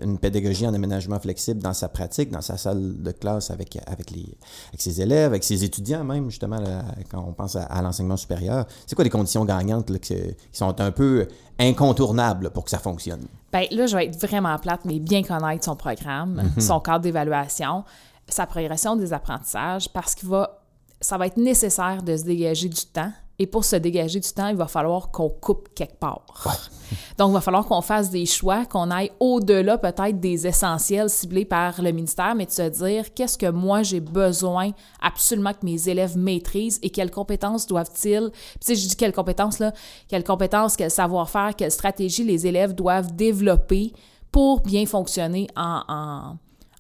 une 0.02 0.18
pédagogie 0.18 0.68
en 0.68 0.74
aménagement 0.74 1.20
flexible 1.20 1.62
dans 1.62 1.74
sa 1.74 1.90
pratique, 1.90 2.32
dans 2.32 2.42
sa 2.42 2.58
salle 2.58 3.02
de 3.02 3.12
classe 3.12 3.52
avec, 3.52 3.78
avec, 3.88 4.12
les, 4.12 4.26
avec 4.70 4.82
ses 4.82 5.02
élèves, 5.02 5.28
avec 5.28 5.44
ses 5.44 5.64
étudiants 5.64 6.04
même, 6.04 6.30
justement, 6.30 6.60
là, 6.60 6.84
quand 7.10 7.24
on 7.28 7.34
pense 7.34 7.56
à, 7.56 7.64
à 7.64 7.82
l'enseignement 7.82 8.18
supérieur, 8.18 8.66
c'est 8.86 8.96
quoi 8.96 9.04
les 9.04 9.10
conditions 9.10 9.46
gagnantes 9.46 9.90
là, 9.90 10.00
qui 10.00 10.16
sont 10.52 10.80
un 10.82 10.92
peu 10.92 11.28
incontournables 11.60 12.50
pour 12.50 12.64
que 12.64 12.70
ça 12.70 12.80
fonctionne? 12.80 13.26
Ben 13.52 13.66
là, 13.72 13.86
je 13.86 13.96
vais 13.96 14.08
être 14.08 14.20
vraiment 14.20 14.58
plate, 14.58 14.82
mais 14.86 15.00
bien 15.00 15.24
connaître 15.24 15.64
son 15.64 15.76
programme, 15.76 16.42
son 16.60 16.80
cadre 16.80 17.02
d'évaluation, 17.02 17.84
sa 18.28 18.48
progression 18.48 18.96
des 18.96 19.14
apprentissages, 19.14 19.90
parce 19.90 20.16
qu'il 20.16 20.30
va, 20.30 20.63
ça 21.04 21.18
va 21.18 21.28
être 21.28 21.38
nécessaire 21.38 22.02
de 22.02 22.16
se 22.16 22.24
dégager 22.24 22.70
du 22.70 22.86
temps 22.86 23.12
Et 23.40 23.48
pour 23.48 23.66
se 23.66 23.76
dégager 23.76 24.20
du 24.20 24.30
temps, 24.32 24.48
il 24.48 24.56
va 24.56 24.68
falloir 24.68 25.12
qu'on 25.12 25.30
coupe 25.30 25.70
quelque 25.76 25.98
part. 25.98 26.26
Donc, 27.18 27.30
il 27.32 27.34
va 27.34 27.42
falloir 27.42 27.66
qu'on 27.66 27.82
fasse 27.82 28.10
des 28.10 28.26
choix, 28.26 28.66
qu'on 28.66 28.90
aille 28.92 29.12
au-delà 29.20 29.78
peut-être 29.78 30.20
des 30.20 30.48
essentiels 30.48 31.10
ciblés 31.10 31.46
par 31.46 31.82
le 31.82 31.92
ministère, 31.92 32.36
mais 32.36 32.46
de 32.46 32.52
se 32.52 32.70
dire 32.70 33.14
qu'est-ce 33.14 33.38
que 33.38 33.50
moi 33.50 33.84
j'ai 33.84 34.00
besoin 34.00 34.72
absolument 35.02 35.54
que 35.54 35.66
mes 35.66 35.90
élèves 35.90 36.18
maîtrisent 36.18 36.80
et 36.84 36.90
quelles 36.90 37.12
compétences 37.12 37.68
doivent-ils, 37.68 38.30
puis 38.32 38.60
si 38.62 38.76
je 38.76 38.88
dis 38.90 38.96
quelles 38.96 39.14
compétences 39.14 39.60
là, 39.60 39.74
quelles 40.08 40.24
compétences, 40.24 40.76
quel 40.76 40.92
savoir-faire, 40.92 41.56
quelles 41.56 41.72
stratégies 41.72 42.24
les 42.24 42.48
élèves 42.48 42.74
doivent 42.74 43.16
développer 43.16 43.94
pour 44.32 44.62
bien 44.62 44.86
fonctionner 44.86 45.48
en, 45.56 46.38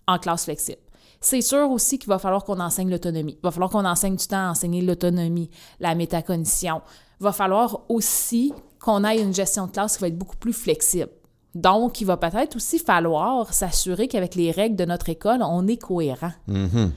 en, 0.07 0.19
classe 0.19 0.45
flexible. 0.45 0.82
C'est 1.23 1.41
sûr 1.41 1.71
aussi 1.71 1.97
qu'il 1.97 2.09
va 2.09 2.19
falloir 2.19 2.43
qu'on 2.43 2.59
enseigne 2.59 2.91
l'autonomie. 2.91 3.37
Il 3.39 3.43
va 3.43 3.51
falloir 3.51 3.71
qu'on 3.71 3.85
enseigne 3.85 4.17
du 4.17 4.27
temps 4.27 4.45
à 4.47 4.51
enseigner 4.51 4.81
l'autonomie, 4.81 5.49
la 5.79 5.95
métacognition. 5.95 6.81
Il 7.21 7.23
va 7.23 7.31
falloir 7.31 7.81
aussi 7.87 8.53
qu'on 8.81 9.05
ait 9.05 9.21
une 9.21 9.33
gestion 9.33 9.67
de 9.67 9.71
classe 9.71 9.95
qui 9.95 10.01
va 10.01 10.09
être 10.09 10.17
beaucoup 10.17 10.35
plus 10.35 10.51
flexible. 10.51 11.09
Donc, 11.55 12.01
il 12.01 12.05
va 12.05 12.17
peut-être 12.17 12.57
aussi 12.57 12.77
falloir 12.77 13.53
s'assurer 13.53 14.09
qu'avec 14.09 14.35
les 14.35 14.51
règles 14.51 14.75
de 14.75 14.83
notre 14.83 15.07
école, 15.07 15.41
on 15.43 15.65
est 15.67 15.77
cohérent. 15.77 16.33
Mm-hmm. 16.49 16.89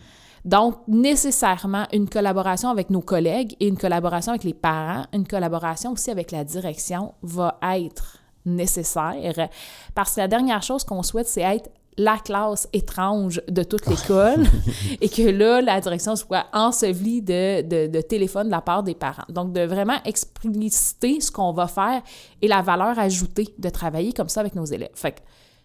Donc, 0.45 0.77
nécessairement, 0.89 1.87
une 1.93 2.09
collaboration 2.09 2.69
avec 2.71 2.91
nos 2.91 3.03
collègues 3.03 3.55
et 3.61 3.69
une 3.69 3.79
collaboration 3.79 4.33
avec 4.33 4.43
les 4.43 4.55
parents, 4.55 5.07
une 5.13 5.27
collaboration 5.27 5.93
aussi 5.93 6.11
avec 6.11 6.33
la 6.33 6.43
direction 6.43 7.15
va 7.23 7.59
être 7.63 8.19
nécessaire 8.45 9.49
parce 9.95 10.15
que 10.15 10.21
la 10.21 10.29
dernière 10.29 10.63
chose 10.63 10.85
qu'on 10.85 11.03
souhaite, 11.03 11.27
c'est 11.29 11.43
être 11.43 11.71
la 11.99 12.19
classe 12.19 12.69
étrange 12.73 13.41
de 13.49 13.63
toute 13.63 13.87
l'école 13.87 14.45
et 15.01 15.09
que 15.09 15.23
là, 15.23 15.63
la 15.63 15.81
direction 15.81 16.15
soit 16.15 16.47
ensevelie 16.53 17.23
de, 17.23 17.63
de, 17.63 17.87
de, 17.87 18.01
téléphone 18.03 18.47
de 18.47 18.51
la 18.51 18.61
part 18.61 18.83
des 18.83 18.95
parents. 18.95 19.25
Donc, 19.29 19.53
de 19.53 19.63
vraiment 19.63 19.97
expliciter 20.05 21.21
ce 21.21 21.31
qu'on 21.31 21.53
va 21.53 21.67
faire 21.67 22.03
et 22.43 22.49
la 22.49 22.61
valeur 22.61 22.99
ajoutée 22.99 23.49
de 23.59 23.69
travailler 23.71 24.13
comme 24.13 24.29
ça 24.29 24.41
avec 24.41 24.55
nos 24.55 24.67
élèves. 24.67 24.91
Fait 24.95 25.13
que 25.13 25.21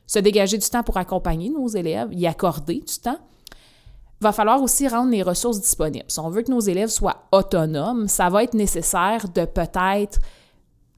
se 0.07 0.19
dégager 0.19 0.57
du 0.57 0.67
temps 0.67 0.83
pour 0.83 0.97
accompagner 0.97 1.49
nos 1.49 1.67
élèves, 1.67 2.09
y 2.11 2.27
accorder 2.27 2.79
du 2.79 2.99
temps. 3.01 3.19
Va 4.19 4.31
falloir 4.31 4.61
aussi 4.61 4.87
rendre 4.87 5.09
les 5.09 5.23
ressources 5.23 5.59
disponibles. 5.61 6.05
Si 6.09 6.19
on 6.19 6.29
veut 6.29 6.43
que 6.43 6.51
nos 6.51 6.59
élèves 6.59 6.89
soient 6.89 7.23
autonomes, 7.31 8.07
ça 8.07 8.29
va 8.29 8.43
être 8.43 8.53
nécessaire 8.53 9.27
de 9.29 9.45
peut-être 9.45 10.19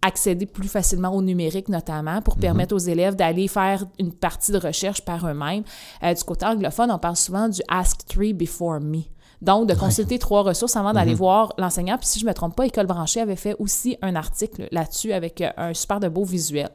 accéder 0.03 0.45
plus 0.45 0.67
facilement 0.67 1.09
au 1.09 1.21
numérique 1.21 1.69
notamment 1.69 2.21
pour 2.21 2.35
mhm. 2.35 2.41
permettre 2.41 2.75
aux 2.75 2.79
élèves 2.79 3.15
d'aller 3.15 3.47
faire 3.47 3.85
une 3.97 4.13
partie 4.13 4.51
de 4.51 4.57
recherche 4.57 5.01
par 5.01 5.27
eux-mêmes. 5.27 5.63
Euh, 6.03 6.13
du 6.13 6.23
côté 6.23 6.45
anglophone, 6.45 6.91
on 6.91 6.99
parle 6.99 7.15
souvent 7.15 7.47
du 7.47 7.61
Ask 7.69 8.05
Three 8.05 8.33
Before 8.33 8.79
Me. 8.79 9.01
Donc, 9.41 9.67
de 9.67 9.73
consulter 9.73 10.19
trois 10.19 10.43
ressources 10.43 10.75
avant 10.77 10.93
d'aller 10.93 11.11
mhm. 11.11 11.17
voir 11.17 11.53
l'enseignant. 11.57 11.97
Puis 11.97 12.07
si 12.07 12.19
je 12.19 12.25
ne 12.25 12.29
me 12.29 12.33
trompe 12.33 12.55
pas, 12.55 12.65
École 12.65 12.85
branchée 12.85 13.19
avait 13.19 13.35
fait 13.35 13.55
aussi 13.59 13.97
un 14.01 14.15
article 14.15 14.67
là-dessus 14.71 15.11
avec 15.11 15.41
euh, 15.41 15.49
un 15.57 15.73
super 15.73 15.99
de 15.99 16.07
beau 16.07 16.23
visuel. 16.23 16.69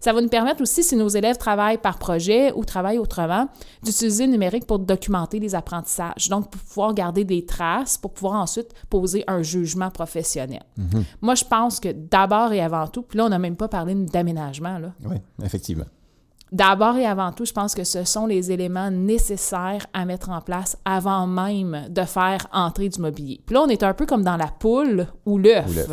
Ça 0.00 0.14
va 0.14 0.22
nous 0.22 0.28
permettre 0.28 0.62
aussi, 0.62 0.82
si 0.82 0.96
nos 0.96 1.08
élèves 1.08 1.36
travaillent 1.36 1.78
par 1.78 1.98
projet 1.98 2.52
ou 2.52 2.64
travaillent 2.64 2.98
autrement, 2.98 3.48
d'utiliser 3.82 4.26
le 4.26 4.32
numérique 4.32 4.66
pour 4.66 4.78
documenter 4.78 5.38
les 5.38 5.54
apprentissages. 5.54 6.28
Donc, 6.30 6.50
pour 6.50 6.60
pouvoir 6.62 6.94
garder 6.94 7.24
des 7.24 7.44
traces, 7.44 7.98
pour 7.98 8.12
pouvoir 8.12 8.40
ensuite 8.40 8.72
poser 8.88 9.24
un 9.26 9.42
jugement 9.42 9.90
professionnel. 9.90 10.62
Mhm. 10.78 11.04
Moi, 11.20 11.34
je 11.34 11.44
pense 11.44 11.80
que 11.80 11.92
d'abord 11.92 12.52
et 12.52 12.62
avant 12.62 12.88
tout, 12.88 13.02
puis 13.02 13.18
là, 13.18 13.26
on 13.26 13.28
n'a 13.28 13.38
même 13.38 13.56
pas 13.56 13.68
parlé 13.68 13.94
d'aménagement. 13.94 14.80
Oui, 15.04 15.16
effectivement. 15.42 15.84
D'abord 16.52 16.96
et 16.96 17.06
avant 17.06 17.30
tout, 17.30 17.44
je 17.44 17.52
pense 17.52 17.74
que 17.74 17.84
ce 17.84 18.04
sont 18.04 18.26
les 18.26 18.50
éléments 18.50 18.90
nécessaires 18.90 19.86
à 19.92 20.04
mettre 20.04 20.30
en 20.30 20.40
place 20.40 20.76
avant 20.84 21.26
même 21.26 21.86
de 21.88 22.02
faire 22.02 22.46
entrer 22.52 22.88
du 22.88 23.00
mobilier. 23.00 23.40
Puis 23.46 23.54
là, 23.54 23.62
on 23.62 23.68
est 23.68 23.82
un 23.82 23.94
peu 23.94 24.04
comme 24.04 24.24
dans 24.24 24.36
la 24.36 24.48
poule 24.48 25.06
ou 25.26 25.38
l'œuf. 25.38 25.88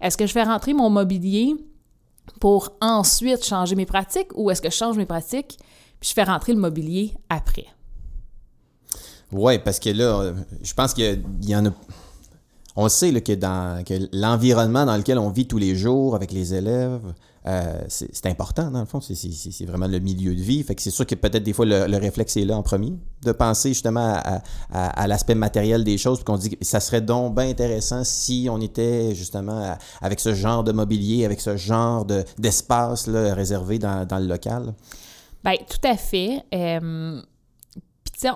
Est-ce 0.00 0.16
que 0.16 0.26
je 0.26 0.32
fais 0.32 0.44
rentrer 0.44 0.72
mon 0.72 0.88
mobilier? 0.88 1.54
Pour 2.38 2.72
ensuite 2.80 3.44
changer 3.44 3.74
mes 3.74 3.86
pratiques 3.86 4.28
ou 4.34 4.50
est-ce 4.50 4.62
que 4.62 4.70
je 4.70 4.76
change 4.76 4.96
mes 4.96 5.06
pratiques 5.06 5.58
puis 5.98 6.08
je 6.08 6.14
fais 6.14 6.24
rentrer 6.24 6.52
le 6.52 6.60
mobilier 6.60 7.14
après? 7.28 7.66
Oui, 9.32 9.58
parce 9.58 9.78
que 9.78 9.90
là, 9.90 10.32
je 10.62 10.74
pense 10.74 10.94
qu'il 10.94 11.22
y 11.42 11.54
en 11.54 11.66
a. 11.66 11.70
On 12.76 12.88
sait 12.88 13.20
que, 13.20 13.32
dans, 13.32 13.84
que 13.84 13.94
l'environnement 14.12 14.86
dans 14.86 14.96
lequel 14.96 15.18
on 15.18 15.28
vit 15.28 15.46
tous 15.46 15.58
les 15.58 15.76
jours 15.76 16.14
avec 16.14 16.32
les 16.32 16.54
élèves, 16.54 17.12
euh, 17.46 17.80
c'est 17.88 18.26
important, 18.26 18.70
dans 18.70 18.80
le 18.80 18.86
fond. 18.86 19.00
C'est 19.00 19.64
vraiment 19.64 19.86
le 19.86 19.98
milieu 19.98 20.34
de 20.34 20.40
vie. 20.40 20.62
Fait 20.62 20.74
que 20.74 20.82
c'est 20.82 20.90
sûr 20.90 21.06
que 21.06 21.14
peut-être 21.14 21.42
des 21.42 21.52
fois 21.52 21.64
le, 21.64 21.96
réflexe 21.96 22.36
est 22.36 22.44
là 22.44 22.56
en 22.56 22.62
premier, 22.62 22.92
de 23.22 23.32
penser 23.32 23.70
justement 23.70 24.20
à, 24.72 25.06
l'aspect 25.08 25.34
matériel 25.34 25.84
des 25.84 25.98
choses, 25.98 26.18
puis 26.18 26.24
qu'on 26.24 26.36
dit 26.36 26.50
que 26.50 26.64
ça 26.64 26.80
serait 26.80 27.00
donc 27.00 27.34
bien 27.34 27.48
intéressant 27.48 28.04
si 28.04 28.48
on 28.50 28.60
était 28.60 29.14
justement 29.14 29.76
avec 30.00 30.20
ce 30.20 30.34
genre 30.34 30.64
de 30.64 30.72
mobilier, 30.72 31.24
avec 31.24 31.40
ce 31.40 31.56
genre 31.56 32.04
d'espace 32.38 33.08
réservé 33.08 33.78
dans, 33.78 34.06
le 34.10 34.26
local. 34.26 34.74
Bien, 35.42 35.54
tout 35.56 35.88
à 35.88 35.96
fait. 35.96 36.44
Euh, 36.52 37.22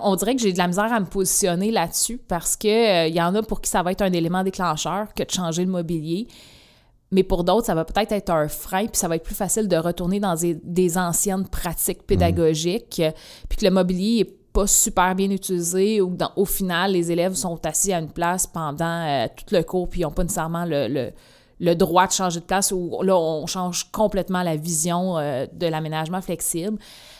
on 0.01 0.15
dirait 0.15 0.35
que 0.35 0.41
j'ai 0.41 0.53
de 0.53 0.57
la 0.57 0.67
misère 0.67 0.91
à 0.91 0.99
me 0.99 1.05
positionner 1.05 1.71
là-dessus 1.71 2.17
parce 2.17 2.55
qu'il 2.55 2.71
euh, 2.71 3.07
y 3.07 3.21
en 3.21 3.35
a 3.35 3.43
pour 3.43 3.61
qui 3.61 3.69
ça 3.69 3.83
va 3.83 3.91
être 3.91 4.01
un 4.01 4.11
élément 4.11 4.43
déclencheur 4.43 5.13
que 5.13 5.23
de 5.23 5.29
changer 5.29 5.63
le 5.63 5.71
mobilier. 5.71 6.27
Mais 7.15 7.23
pour 7.23 7.45
d'autres, 7.45 7.65
ça 7.65 7.75
va 7.75 7.85
peut-être 7.85 8.11
être 8.11 8.29
un 8.29 8.49
frein, 8.49 8.87
puis 8.87 8.97
ça 8.97 9.07
va 9.07 9.15
être 9.15 9.23
plus 9.23 9.35
facile 9.35 9.69
de 9.69 9.77
retourner 9.77 10.19
dans 10.19 10.35
des, 10.35 10.97
anciennes 10.97 11.47
pratiques 11.47 12.01
mmh. 12.01 12.07
pédagogiques, 12.07 13.01
puis 13.47 13.57
que 13.57 13.63
le 13.63 13.71
mobilier 13.71 14.25
n'est 14.25 14.35
pas 14.51 14.67
super 14.67 15.15
bien 15.15 15.31
utilisé, 15.31 16.01
ou 16.01 16.13
dans, 16.13 16.31
au 16.35 16.43
final, 16.43 16.91
les 16.91 17.13
élèves 17.13 17.35
sont 17.35 17.65
assis 17.65 17.93
à 17.93 17.99
une 17.99 18.11
place 18.11 18.45
pendant 18.47 19.05
euh, 19.07 19.27
tout 19.33 19.55
le 19.55 19.63
cours, 19.63 19.87
puis 19.87 20.01
ils 20.01 20.03
n'ont 20.03 20.11
pas 20.11 20.23
nécessairement 20.23 20.65
le, 20.65 21.13
le, 21.61 21.75
droit 21.75 22.05
de 22.05 22.11
changer 22.11 22.41
de 22.41 22.45
place, 22.45 22.73
ou 22.73 23.01
là, 23.01 23.17
on 23.17 23.47
change 23.47 23.89
complètement 23.93 24.43
la 24.43 24.57
vision 24.57 25.17
euh, 25.17 25.45
de 25.53 25.67
l'aménagement 25.67 26.19
flexible. 26.19 26.77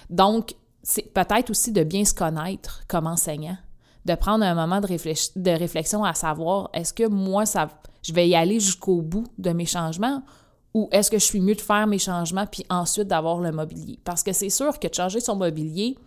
Donc, 0.09 0.55
c'est 0.83 1.13
peut-être 1.13 1.51
aussi 1.51 1.71
de 1.71 1.85
bien 1.85 2.03
se 2.03 2.13
connaître 2.13 2.81
comme 2.89 3.07
enseignant, 3.07 3.57
de 4.03 4.13
prendre 4.15 4.43
un 4.43 4.55
moment 4.55 4.81
de, 4.81 4.87
de 4.87 5.51
réflexion 5.51 6.03
à 6.03 6.13
savoir, 6.13 6.69
est-ce 6.73 6.91
que 6.91 7.07
moi, 7.07 7.45
ça 7.45 7.69
je 8.05 8.13
vais 8.13 8.27
y 8.27 8.35
aller 8.35 8.59
jusqu'au 8.59 9.01
bout 9.01 9.25
de 9.39 9.49
mes 9.49 9.65
changements 9.65 10.21
ou 10.75 10.89
est-ce 10.91 11.09
que 11.09 11.17
je 11.17 11.23
suis 11.23 11.39
mieux 11.39 11.55
de 11.55 11.61
faire 11.61 11.87
mes 11.87 11.97
changements 11.97 12.45
puis 12.45 12.65
ensuite 12.69 13.07
d'avoir 13.07 13.39
le 13.39 13.51
mobilier? 13.51 13.97
Parce 14.03 14.21
que 14.21 14.31
c'est 14.31 14.49
sûr 14.49 14.77
que 14.77 14.87
de 14.87 14.93
changer 14.93 15.19
son 15.19 15.35
mobilier 15.35 15.97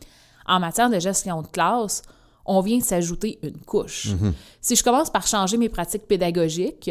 en 0.47 0.61
matière 0.61 0.91
de 0.91 1.01
gestion 1.01 1.43
de 1.43 1.49
classe, 1.49 2.03
on 2.45 2.61
vient 2.61 2.79
de 2.79 2.85
s'ajouter 2.85 3.39
une 3.43 3.59
couche. 3.59 4.09
Mm-hmm. 4.09 4.33
Si 4.61 4.77
je 4.77 4.85
commence 4.85 5.11
par 5.11 5.27
changer 5.27 5.57
mes 5.57 5.69
pratiques 5.69 6.07
pédagogiques 6.07 6.91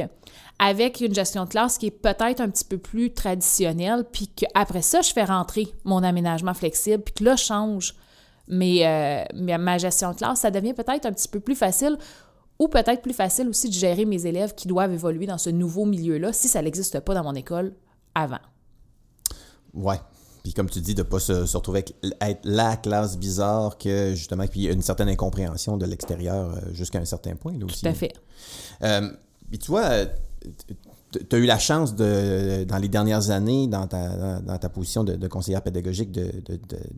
avec 0.59 0.99
une 0.99 1.13
gestion 1.13 1.45
de 1.45 1.49
classe 1.49 1.77
qui 1.77 1.87
est 1.87 1.91
peut-être 1.91 2.41
un 2.41 2.49
petit 2.49 2.65
peu 2.65 2.77
plus 2.77 3.13
traditionnelle, 3.13 4.03
puis 4.11 4.27
qu'après 4.27 4.81
ça, 4.81 5.01
je 5.01 5.13
fais 5.13 5.23
rentrer 5.23 5.67
mon 5.83 6.03
aménagement 6.03 6.53
flexible, 6.53 7.03
puis 7.03 7.13
que 7.13 7.23
là, 7.23 7.35
je 7.35 7.43
change 7.43 7.95
euh, 8.49 9.23
ma 9.33 9.77
gestion 9.77 10.11
de 10.11 10.17
classe, 10.17 10.41
ça 10.41 10.51
devient 10.51 10.73
peut-être 10.73 11.05
un 11.05 11.11
petit 11.11 11.27
peu 11.27 11.39
plus 11.39 11.55
facile 11.55 11.97
ou 12.59 12.67
peut-être 12.67 13.01
plus 13.01 13.13
facile 13.13 13.47
aussi 13.47 13.69
de 13.69 13.73
gérer 13.73 14.05
mes 14.05 14.25
élèves 14.25 14.55
qui 14.55 14.67
doivent 14.67 14.93
évoluer 14.93 15.25
dans 15.25 15.37
ce 15.37 15.49
nouveau 15.49 15.85
milieu-là 15.85 16.33
si 16.33 16.47
ça 16.47 16.61
n'existe 16.61 16.99
pas 17.01 17.13
dans 17.13 17.23
mon 17.23 17.35
école 17.35 17.73
avant. 18.15 18.39
Ouais. 19.73 19.99
Puis 20.43 20.53
comme 20.53 20.69
tu 20.69 20.79
dis, 20.79 20.95
de 20.95 21.03
ne 21.03 21.07
pas 21.07 21.19
se, 21.19 21.55
retrouver 21.57 21.79
avec 21.79 21.95
être 22.21 22.39
la 22.45 22.77
classe 22.77 23.17
bizarre 23.17 23.77
que 23.77 24.13
justement, 24.15 24.47
puis 24.47 24.67
une 24.67 24.81
certaine 24.81 25.09
incompréhension 25.09 25.77
de 25.77 25.85
l'extérieur 25.85 26.51
euh, 26.51 26.73
jusqu'à 26.73 26.99
un 26.99 27.05
certain 27.05 27.35
point. 27.35 27.57
Là, 27.57 27.65
aussi. 27.65 27.81
Tout 27.81 27.89
à 27.89 27.93
fait. 27.93 28.13
Euh, 28.81 29.09
puis 29.49 29.59
tu 29.59 29.71
vois, 29.71 30.05
tu 31.11 31.35
as 31.35 31.39
eu 31.39 31.45
la 31.45 31.57
chance 31.57 31.95
de, 31.95 32.65
dans 32.65 32.77
les 32.77 32.89
dernières 32.89 33.31
années, 33.31 33.67
dans 33.67 33.87
ta, 33.87 34.39
dans 34.41 34.57
ta 34.57 34.69
position 34.69 35.03
de, 35.03 35.27
conseillère 35.27 35.61
pédagogique, 35.61 36.11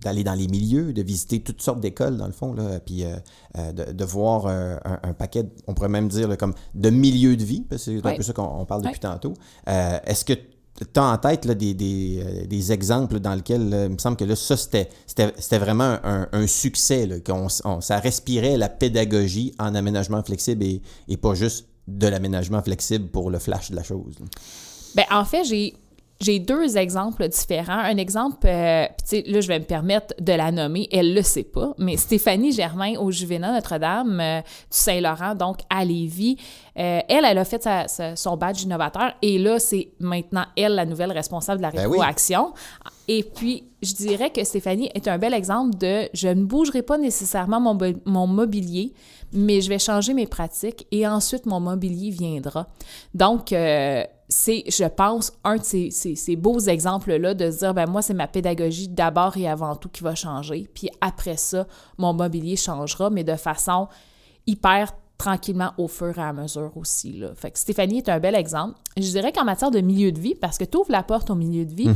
d'aller 0.01 0.23
dans 0.23 0.33
les 0.33 0.47
milieux, 0.47 0.93
de 0.93 1.01
visiter 1.01 1.41
toutes 1.41 1.61
sortes 1.61 1.79
d'écoles, 1.79 2.17
dans 2.17 2.25
le 2.25 2.33
fond, 2.33 2.53
là, 2.53 2.79
puis 2.79 3.03
euh, 3.03 3.15
euh, 3.57 3.71
de, 3.71 4.05
voir 4.05 4.45
euh, 4.47 4.77
un, 5.03 5.13
paquet, 5.13 5.45
on 5.67 5.73
pourrait 5.73 5.89
même 5.89 6.07
dire, 6.07 6.35
comme 6.37 6.53
de 6.73 6.89
milieux 6.89 7.37
de 7.37 7.43
vie, 7.43 7.61
parce 7.61 7.85
que 7.85 7.99
c'est 7.99 8.05
un 8.05 8.15
peu 8.15 8.23
ça 8.23 8.33
qu'on 8.33 8.65
parle 8.65 8.83
depuis 8.83 8.99
tantôt. 8.99 9.33
Est-ce 9.67 10.25
que 10.25 10.33
tu 10.33 10.99
as 10.99 11.03
en 11.03 11.17
tête 11.17 11.45
là, 11.45 11.53
des, 11.53 11.73
des, 11.73 12.47
des, 12.47 12.71
exemples 12.71 13.19
dans 13.19 13.35
lesquels 13.35 13.85
il 13.85 13.93
me 13.93 13.97
semble 13.97 14.17
que 14.17 14.23
là, 14.23 14.35
ça, 14.35 14.55
c'était 14.57 15.59
vraiment 15.59 15.97
un, 16.03 16.47
succès, 16.47 17.05
là, 17.05 17.19
qu'on 17.19 17.49
ça 17.49 17.99
respirait 17.99 18.57
la 18.57 18.69
pédagogie 18.69 19.53
en 19.59 19.75
aménagement 19.75 20.23
flexible 20.23 20.63
et, 20.63 20.81
et 21.07 21.17
pas 21.17 21.35
juste 21.35 21.68
de 21.97 22.07
l'aménagement 22.07 22.61
flexible 22.61 23.07
pour 23.07 23.29
le 23.29 23.39
flash 23.39 23.71
de 23.71 23.75
la 23.75 23.83
chose? 23.83 24.15
Bien, 24.95 25.05
en 25.11 25.25
fait, 25.25 25.43
j'ai 25.43 25.73
j'ai 26.21 26.39
deux 26.39 26.75
exemples 26.77 27.27
différents. 27.29 27.77
Un 27.79 27.95
exemple, 27.97 28.45
euh, 28.45 28.85
là, 28.85 29.41
je 29.41 29.47
vais 29.47 29.59
me 29.59 29.63
permettre 29.65 30.13
de 30.19 30.33
la 30.33 30.51
nommer, 30.51 30.87
elle 30.91 31.13
le 31.13 31.21
sait 31.21 31.43
pas, 31.43 31.73
mais 31.77 31.95
Stéphanie 31.95 32.51
Germain 32.51 32.95
au 32.99 33.09
Juvénat 33.09 33.53
Notre-Dame 33.53 34.19
euh, 34.19 34.39
du 34.41 34.45
Saint-Laurent, 34.69 35.35
donc 35.35 35.59
à 35.69 35.85
Lévis, 35.85 36.35
euh, 36.77 36.99
elle, 37.07 37.23
elle 37.25 37.37
a 37.37 37.45
fait 37.45 37.63
sa- 37.63 38.15
son 38.17 38.35
badge 38.35 38.63
innovateur 38.63 39.13
et 39.21 39.37
là, 39.37 39.59
c'est 39.59 39.91
maintenant 39.99 40.43
elle 40.57 40.75
la 40.75 40.85
nouvelle 40.85 41.11
responsable 41.13 41.59
de 41.59 41.63
la 41.63 41.71
Ben 41.71 41.85
oui. 41.87 41.97
rétroaction. 41.97 42.53
Et 43.07 43.23
puis, 43.23 43.63
je 43.81 43.93
dirais 43.95 44.29
que 44.29 44.43
Stéphanie 44.43 44.89
est 44.93 45.07
un 45.07 45.17
bel 45.17 45.33
exemple 45.33 45.77
de 45.77 46.09
je 46.13 46.27
ne 46.27 46.43
bougerai 46.43 46.81
pas 46.81 46.97
nécessairement 46.97 47.59
mon 48.05 48.27
mobilier, 48.27 48.93
mais 49.31 49.61
je 49.61 49.69
vais 49.69 49.79
changer 49.79 50.13
mes 50.13 50.27
pratiques 50.27 50.85
et 50.91 51.07
ensuite 51.07 51.45
mon 51.45 51.59
mobilier 51.61 52.09
viendra. 52.11 52.67
Donc, 53.13 53.53
euh, 53.53 54.03
c'est, 54.31 54.63
je 54.67 54.83
pense, 54.85 55.33
un 55.43 55.57
de 55.57 55.63
ces, 55.63 55.89
ces- 55.89 56.15
ces 56.15 56.35
beaux 56.35 56.59
exemples-là 56.59 57.33
de 57.33 57.49
se 57.49 57.57
dire, 57.59 57.73
ben 57.73 57.89
moi, 57.89 58.01
c'est 58.03 58.13
ma 58.13 58.27
pédagogie 58.27 58.87
d'abord 58.87 59.35
et 59.37 59.47
avant 59.49 59.75
tout 59.75 59.89
qui 59.89 60.03
va 60.03 60.13
changer. 60.13 60.69
Puis 60.73 60.89
après 61.01 61.35
ça, 61.35 61.65
mon 61.97 62.13
mobilier 62.13 62.55
changera, 62.55 63.09
mais 63.09 63.23
de 63.23 63.35
façon 63.35 63.87
hyper 64.45 64.93
tranquillement 65.17 65.71
au 65.77 65.87
fur 65.87 66.17
et 66.17 66.21
à 66.21 66.31
mesure 66.31 66.71
aussi. 66.77 67.13
Là. 67.13 67.29
Fait 67.35 67.51
que 67.51 67.59
Stéphanie 67.59 67.97
est 67.97 68.09
un 68.09 68.19
bel 68.19 68.35
exemple. 68.35 68.75
Je 68.95 69.01
dirais 69.09 69.31
qu'en 69.33 69.43
matière 69.43 69.71
de 69.71 69.81
milieu 69.81 70.11
de 70.11 70.19
vie, 70.19 70.35
parce 70.35 70.57
que 70.57 70.63
tu 70.63 70.77
ouvres 70.77 70.91
la 70.91 71.03
porte 71.03 71.29
au 71.29 71.35
milieu 71.35 71.65
de 71.65 71.73
vie, 71.73 71.89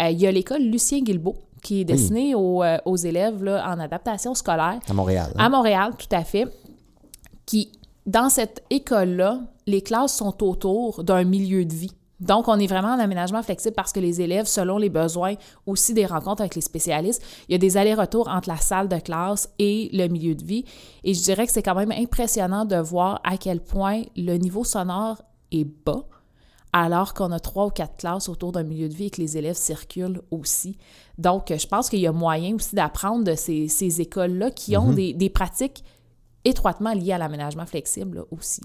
euh, 0.00 0.10
il 0.10 0.20
y 0.20 0.26
a 0.26 0.32
l'école 0.32 0.62
Lucien 0.62 1.00
Guilbeault 1.00 1.36
qui 1.62 1.80
est 1.80 1.84
destinée 1.84 2.34
aux, 2.34 2.62
euh, 2.62 2.76
aux 2.84 2.96
élèves 2.96 3.42
là, 3.42 3.68
en 3.72 3.80
adaptation 3.80 4.34
scolaire 4.34 4.78
À 4.88 4.92
Montréal. 4.92 5.32
hein? 5.36 5.44
à 5.46 5.48
Montréal, 5.48 5.92
tout 5.98 6.14
à 6.14 6.22
fait, 6.24 6.46
qui, 7.46 7.72
dans 8.08 8.30
cette 8.30 8.64
école-là, 8.70 9.42
les 9.66 9.82
classes 9.82 10.16
sont 10.16 10.42
autour 10.42 11.04
d'un 11.04 11.24
milieu 11.24 11.66
de 11.66 11.74
vie. 11.74 11.92
Donc, 12.20 12.48
on 12.48 12.58
est 12.58 12.66
vraiment 12.66 12.94
en 12.94 12.98
aménagement 12.98 13.42
flexible 13.42 13.74
parce 13.76 13.92
que 13.92 14.00
les 14.00 14.22
élèves, 14.22 14.46
selon 14.46 14.78
les 14.78 14.88
besoins 14.88 15.34
aussi 15.66 15.92
des 15.92 16.06
rencontres 16.06 16.40
avec 16.40 16.54
les 16.54 16.62
spécialistes, 16.62 17.22
il 17.48 17.52
y 17.52 17.54
a 17.54 17.58
des 17.58 17.76
allers-retours 17.76 18.26
entre 18.28 18.48
la 18.48 18.56
salle 18.56 18.88
de 18.88 18.98
classe 18.98 19.50
et 19.58 19.90
le 19.92 20.08
milieu 20.08 20.34
de 20.34 20.42
vie. 20.42 20.64
Et 21.04 21.12
je 21.12 21.22
dirais 21.22 21.46
que 21.46 21.52
c'est 21.52 21.62
quand 21.62 21.74
même 21.74 21.92
impressionnant 21.92 22.64
de 22.64 22.76
voir 22.76 23.20
à 23.24 23.36
quel 23.36 23.60
point 23.60 24.02
le 24.16 24.36
niveau 24.36 24.64
sonore 24.64 25.20
est 25.52 25.66
bas, 25.84 26.06
alors 26.72 27.12
qu'on 27.12 27.30
a 27.30 27.38
trois 27.38 27.66
ou 27.66 27.70
quatre 27.70 27.98
classes 27.98 28.30
autour 28.30 28.52
d'un 28.52 28.64
milieu 28.64 28.88
de 28.88 28.94
vie 28.94 29.06
et 29.06 29.10
que 29.10 29.20
les 29.20 29.36
élèves 29.36 29.56
circulent 29.56 30.22
aussi. 30.30 30.78
Donc, 31.18 31.52
je 31.54 31.66
pense 31.66 31.90
qu'il 31.90 32.00
y 32.00 32.06
a 32.06 32.12
moyen 32.12 32.54
aussi 32.54 32.74
d'apprendre 32.74 33.24
de 33.24 33.34
ces, 33.34 33.68
ces 33.68 34.00
écoles-là 34.00 34.50
qui 34.50 34.78
ont 34.78 34.92
des, 34.92 35.12
des 35.12 35.28
pratiques 35.28 35.84
étroitement 36.44 36.92
liées 36.92 37.12
à 37.12 37.18
l'aménagement 37.18 37.66
flexible 37.66 38.24
aussi. 38.30 38.62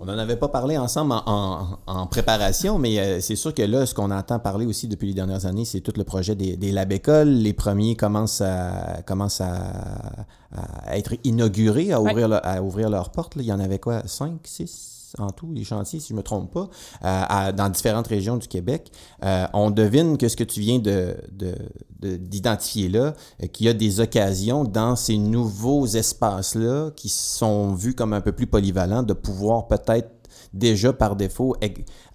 On 0.00 0.06
n'en 0.06 0.16
avait 0.16 0.36
pas 0.36 0.48
parlé 0.48 0.78
ensemble 0.78 1.12
en, 1.26 2.06
préparation, 2.06 2.78
mais 2.78 2.98
euh, 2.98 3.20
c'est 3.20 3.36
sûr 3.36 3.52
que 3.52 3.62
là, 3.62 3.84
ce 3.84 3.94
qu'on 3.94 4.10
entend 4.10 4.38
parler 4.38 4.64
aussi 4.64 4.88
depuis 4.88 5.08
les 5.08 5.14
dernières 5.14 5.44
années, 5.44 5.66
c'est 5.66 5.80
tout 5.80 5.92
le 5.96 6.04
projet 6.04 6.34
des, 6.34 6.56
des 6.56 6.72
lab 6.72 6.90
écoles. 6.92 7.28
Les 7.28 7.52
premiers 7.52 7.94
commencent 7.94 8.40
à, 8.40 9.02
commencent 9.04 9.42
à, 9.42 10.24
à 10.54 10.96
être 10.96 11.14
inaugurés, 11.24 11.92
à 11.92 12.00
Ouais. 12.00 12.10
ouvrir, 12.10 12.28
le- 12.28 12.46
à 12.46 12.62
ouvrir 12.62 12.90
leurs 12.90 13.10
portes. 13.10 13.36
là. 13.36 13.42
Il 13.42 13.46
y 13.48 13.52
en 13.52 13.60
avait 13.60 13.78
quoi, 13.78 14.02
5, 14.06 14.40
6 14.44 14.94
en 15.18 15.30
tout, 15.30 15.50
les 15.52 15.64
chantiers, 15.64 16.00
si 16.00 16.08
je 16.08 16.12
ne 16.14 16.18
me 16.18 16.22
trompe 16.22 16.52
pas, 16.52 16.60
euh, 16.64 16.66
à- 17.02 17.52
dans 17.52 17.70
différentes 17.70 18.06
régions 18.08 18.36
du 18.36 18.46
Québec. 18.46 18.90
Euh, 19.24 19.46
on 19.54 19.70
devine 19.70 20.18
que 20.18 20.28
ce 20.28 20.36
que 20.36 20.44
tu 20.44 20.60
viens 20.60 20.78
de, 20.80 21.16
de- 21.32 21.54
de- 22.00 22.16
d'identifier 22.16 22.90
là, 22.90 23.14
euh, 23.42 23.46
qu'il 23.46 23.66
y 23.66 23.68
a 23.70 23.72
des 23.74 24.00
occasions 24.00 24.64
dans 24.64 24.96
ces 24.96 25.16
nouveaux 25.16 25.86
espaces-là 25.86 26.90
qui 26.94 27.08
sont 27.08 27.72
vus 27.72 27.94
comme 27.94 28.12
un 28.12 28.20
peu 28.20 28.32
plus 28.32 28.46
polyvalents 28.46 29.02
de 29.02 29.14
pouvoir 29.14 29.66
peut-être 29.66 30.10
déjà 30.52 30.92
par 30.92 31.16
défaut 31.16 31.54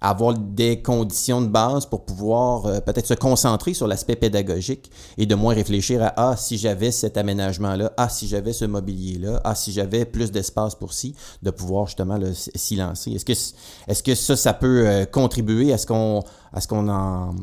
avoir 0.00 0.34
des 0.34 0.82
conditions 0.82 1.40
de 1.40 1.46
base 1.46 1.86
pour 1.86 2.04
pouvoir 2.04 2.66
euh, 2.66 2.80
peut-être 2.80 3.06
se 3.06 3.14
concentrer 3.14 3.74
sur 3.74 3.86
l'aspect 3.86 4.16
pédagogique 4.16 4.90
et 5.18 5.26
de 5.26 5.34
moins 5.34 5.54
réfléchir 5.54 6.02
à 6.02 6.12
ah 6.16 6.36
si 6.36 6.58
j'avais 6.58 6.90
cet 6.90 7.16
aménagement 7.16 7.74
là 7.76 7.92
ah 7.96 8.08
si 8.08 8.26
j'avais 8.28 8.52
ce 8.52 8.64
mobilier 8.64 9.18
là 9.18 9.40
ah 9.44 9.54
si 9.54 9.72
j'avais 9.72 10.04
plus 10.04 10.30
d'espace 10.32 10.74
pour 10.74 10.92
ci 10.92 11.14
de 11.42 11.50
pouvoir 11.50 11.86
justement 11.86 12.18
le 12.18 12.28
s- 12.28 12.50
s'y 12.54 12.76
lancer. 12.76 13.12
Est-ce 13.12 13.24
que 13.24 13.32
est-ce 13.32 14.02
que 14.02 14.14
ça 14.14 14.36
ça 14.36 14.52
peut 14.52 14.86
euh, 14.86 15.04
contribuer 15.06 15.72
à 15.72 15.78
ce 15.78 15.86
qu'on 15.86 16.22
à 16.52 16.60
ce 16.60 16.68
qu'on 16.68 16.88
en 16.88 17.34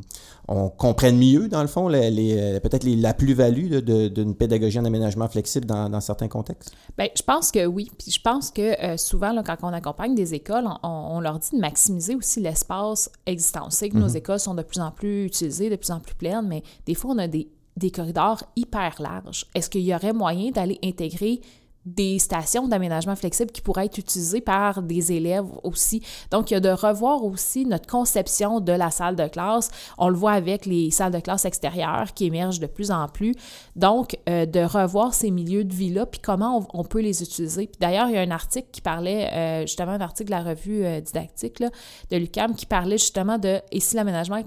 on 0.54 0.70
comprenne 0.70 1.18
mieux, 1.18 1.48
dans 1.48 1.62
le 1.62 1.68
fond, 1.68 1.88
les, 1.88 2.12
les, 2.12 2.60
peut-être 2.60 2.84
les- 2.84 2.96
la 2.96 3.14
plus-value 3.14 3.78
d'une 3.78 4.36
pédagogie 4.36 4.80
en 4.80 4.86
aménagement 4.86 5.28
flexible 5.30 5.66
dans, 5.66 5.90
dans 5.90 6.02
certains 6.02 6.28
contextes? 6.28 6.74
Bien, 6.98 7.08
je 7.16 7.24
pense 7.24 7.52
que 7.52 7.66
oui. 7.66 7.90
Puis 7.98 8.12
je 8.12 8.22
pense 8.22 8.52
que 8.52 8.62
euh, 8.84 8.98
souvent, 8.98 9.32
là, 9.32 9.44
quand 9.44 9.56
on 9.64 9.68
accompagne 9.74 10.14
des 10.14 10.34
écoles, 10.34 10.66
on, 10.84 10.90
on 10.90 11.20
leur 11.22 11.40
dit 11.40 11.56
de 11.56 11.60
maximiser 11.62 12.16
aussi 12.16 12.42
l'espace 12.42 13.10
existant. 13.26 13.64
On 13.68 13.70
sait 13.70 13.90
que 13.90 13.98
nos 13.98 14.08
écoles 14.08 14.40
sont 14.40 14.54
de 14.56 14.64
plus 14.64 14.80
en 14.82 14.92
plus 14.92 15.26
utilisées, 15.26 15.70
de 15.70 15.76
plus 15.78 15.92
en 15.92 16.00
plus 16.00 16.16
pleines, 16.16 16.48
mais 16.48 16.64
des 16.86 16.96
fois, 16.96 17.12
on 17.16 17.18
a 17.18 17.28
des, 17.28 17.48
des 17.78 17.90
corridors 17.92 18.44
hyper 18.56 19.02
larges. 19.02 19.46
Est-ce 19.56 19.70
qu'il 19.70 19.82
y 19.82 19.96
aurait 19.96 20.14
moyen 20.14 20.52
d'aller 20.52 20.78
intégrer 20.84 21.40
des 21.86 22.20
stations 22.20 22.68
d'aménagement 22.68 23.16
flexible 23.16 23.52
qui 23.52 23.62
pourraient 23.62 23.86
être 23.86 23.98
utilisées 23.98 24.42
par 24.42 24.82
des 24.82 25.12
élèves 25.12 25.48
aussi. 25.64 26.04
Donc, 26.30 26.52
il 26.52 26.54
y 26.54 26.58
a 26.58 26.60
de 26.60 26.70
revoir 26.70 27.24
aussi 27.24 27.66
notre 27.66 27.88
conception 27.88 28.60
de 28.60 28.72
la 28.72 28.92
salle 28.92 29.16
de 29.16 29.28
classe. 29.28 29.70
On 29.98 30.10
le 30.10 30.16
voit 30.16 30.34
avec 30.34 30.66
les 30.66 30.92
salles 30.92 31.12
de 31.12 31.20
classe 31.20 31.46
extérieures 31.46 32.14
qui 32.14 32.26
émergent 32.26 32.60
de 32.60 32.68
plus 32.68 32.92
en 32.92 33.08
plus. 33.08 33.34
Donc, 33.76 34.18
euh, 34.30 34.46
de 34.46 34.60
revoir 34.60 35.14
ces 35.14 35.32
milieux 35.32 35.64
de 35.64 35.74
vie-là, 35.74 36.06
puis 36.06 36.20
comment 36.22 36.68
on, 36.74 36.82
on 36.82 36.84
peut 36.84 37.02
les 37.02 37.24
utiliser. 37.24 37.68
Puis 37.68 37.80
d'ailleurs, 37.80 38.08
il 38.10 38.16
y 38.16 38.18
a 38.18 38.22
un 38.22 38.32
article 38.32 38.68
qui 38.72 38.82
parlait, 38.82 39.30
euh, 39.34 39.62
justement, 39.62 39.92
un 39.92 40.02
article 40.02 40.30
de 40.30 40.36
la 40.36 40.44
revue 40.44 40.86
euh, 40.86 41.02
didactique 41.02 41.60
là, 41.60 41.70
de 42.12 42.18
l'UQAM 42.18 42.56
qui 42.56 42.66
parlait 42.66 42.98
justement 42.98 43.38
de 43.38 43.60
et 43.72 43.80
si 43.80 43.96
l'aménagement 43.96 44.42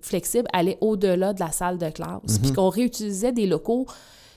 flexible 0.00 0.48
allait 0.52 0.78
au-delà 0.80 1.32
de 1.32 1.40
la 1.40 1.52
salle 1.52 1.78
de 1.78 1.90
classe, 1.90 2.38
puis 2.42 2.52
qu'on 2.52 2.68
réutilisait 2.68 3.32
des 3.32 3.46
locaux 3.46 3.86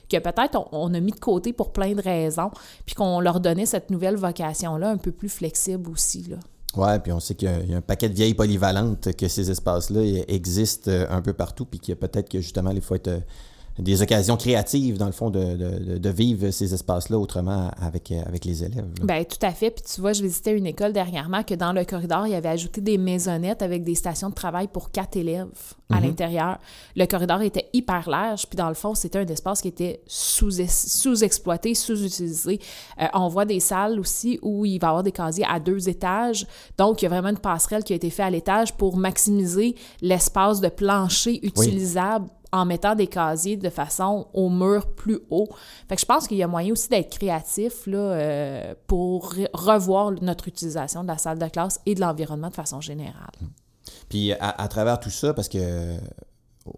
que 0.08 0.18
peut-être 0.18 0.68
on, 0.72 0.92
a 0.94 1.00
mis 1.00 1.12
de 1.12 1.20
côté 1.20 1.52
pour 1.52 1.72
plein 1.72 1.92
de 1.94 2.02
raisons, 2.02 2.50
puis 2.84 2.94
qu'on 2.94 3.20
leur 3.20 3.40
donnait 3.40 3.66
cette 3.66 3.90
nouvelle 3.90 4.16
vocation-là 4.16 4.90
un 4.90 4.96
peu 4.96 5.12
plus 5.12 5.28
flexible 5.28 5.90
aussi. 5.90 6.22
Là. 6.28 6.36
Ouais, 6.76 6.98
puis 6.98 7.10
on 7.12 7.20
sait 7.20 7.34
qu'il 7.34 7.48
y 7.48 7.74
a- 7.74 7.76
un 7.78 7.80
paquet 7.80 8.08
de 8.08 8.14
vieilles 8.14 8.34
polyvalentes, 8.34 9.14
que 9.16 9.28
ces 9.28 9.50
espaces-là 9.50 10.02
eh, 10.02 10.34
existent 10.34 10.90
euh, 10.90 11.06
un 11.08 11.22
peu 11.22 11.32
partout, 11.32 11.64
puis 11.64 11.78
qu'il 11.80 11.92
y 11.92 11.96
a 11.96 11.96
peut-être 11.96 12.28
que 12.28 12.40
justement, 12.40 12.70
il 12.70 12.80
faut 12.82 12.94
être 12.94 13.08
euh, 13.08 13.20
des 13.78 14.00
occasions 14.02 14.36
créatives, 14.36 14.96
dans 14.98 15.06
le 15.06 15.12
fond, 15.12 15.30
de, 15.30 15.56
de- 15.56 15.98
de- 15.98 16.10
vivre 16.10 16.50
ces 16.50 16.72
espaces-là 16.72 17.18
autrement 17.18 17.70
avec, 17.80 18.10
euh, 18.10 18.22
avec 18.26 18.44
les 18.44 18.64
élèves. 18.64 18.86
là. 19.00 19.04
Ben 19.04 19.24
tout 19.24 19.36
à 19.42 19.50
fait. 19.50 19.70
Puis 19.70 19.84
tu 19.94 20.00
vois, 20.00 20.12
je 20.14 20.22
visitais 20.22 20.56
une 20.56 20.66
école 20.66 20.92
dernièrement 20.92 21.42
que 21.42 21.54
dans 21.54 21.72
le 21.72 21.84
corridor, 21.84 22.26
il 22.26 22.32
y 22.32 22.34
avait 22.34 22.48
ajouté 22.48 22.80
des 22.80 22.96
maisonnettes 22.96 23.60
avec 23.62 23.84
des 23.84 23.94
stations 23.94 24.30
de 24.30 24.34
travail 24.34 24.68
pour 24.68 24.90
quatre 24.90 25.16
élèves 25.16 25.48
à 25.90 26.00
l'intérieur. 26.00 26.58
Le 26.96 27.04
corridor 27.06 27.42
était 27.42 27.68
hyper 27.72 28.08
large, 28.10 28.46
puis 28.48 28.56
dans 28.56 28.68
le 28.68 28.74
fond, 28.74 28.94
c'était 28.94 29.18
un 29.18 29.26
espace 29.26 29.60
qui 29.60 29.68
était 29.68 30.00
sous- 30.06 30.50
sous-exploité, 30.50 31.74
sous-utilisé. 31.74 32.58
Euh, 33.00 33.06
on 33.14 33.28
voit 33.28 33.44
des 33.44 33.60
salles 33.60 34.00
aussi 34.00 34.38
où 34.42 34.64
il 34.64 34.78
va 34.78 34.86
y 34.86 34.88
avoir 34.88 35.02
des 35.02 35.12
casiers 35.12 35.44
à 35.48 35.60
deux 35.60 35.88
étages. 35.88 36.46
Donc, 36.78 37.02
il 37.02 37.04
y 37.04 37.06
a 37.06 37.10
vraiment 37.10 37.28
une 37.28 37.38
passerelle 37.38 37.84
qui 37.84 37.92
a 37.92 37.96
été 37.96 38.10
faite 38.10 38.26
à 38.26 38.30
l'étage 38.30 38.72
pour 38.74 38.96
maximiser 38.96 39.74
l'espace 40.00 40.60
de 40.60 40.68
plancher 40.68 41.38
utilisable 41.46 42.28
en 42.56 42.64
mettant 42.64 42.94
des 42.94 43.06
casiers 43.06 43.56
de 43.56 43.70
façon 43.70 44.26
au 44.32 44.48
mur 44.48 44.86
plus 44.88 45.20
haut. 45.30 45.48
Fait 45.88 45.96
que 45.96 46.00
je 46.00 46.06
pense 46.06 46.26
qu'il 46.26 46.36
y 46.38 46.42
a 46.42 46.48
moyen 46.48 46.72
aussi 46.72 46.88
d'être 46.88 47.10
créatif 47.10 47.86
là, 47.86 47.98
euh, 47.98 48.74
pour 48.86 49.34
re- 49.34 49.48
revoir 49.52 50.12
notre 50.22 50.48
utilisation 50.48 51.02
de 51.02 51.08
la 51.08 51.18
salle 51.18 51.38
de 51.38 51.46
classe 51.46 51.80
et 51.86 51.94
de 51.94 52.00
l'environnement 52.00 52.48
de 52.48 52.54
façon 52.54 52.80
générale. 52.80 53.32
Puis 54.08 54.32
à, 54.32 54.68
travers 54.68 54.98
tout 55.00 55.10
ça, 55.10 55.34
parce 55.34 55.48
que 55.48 55.96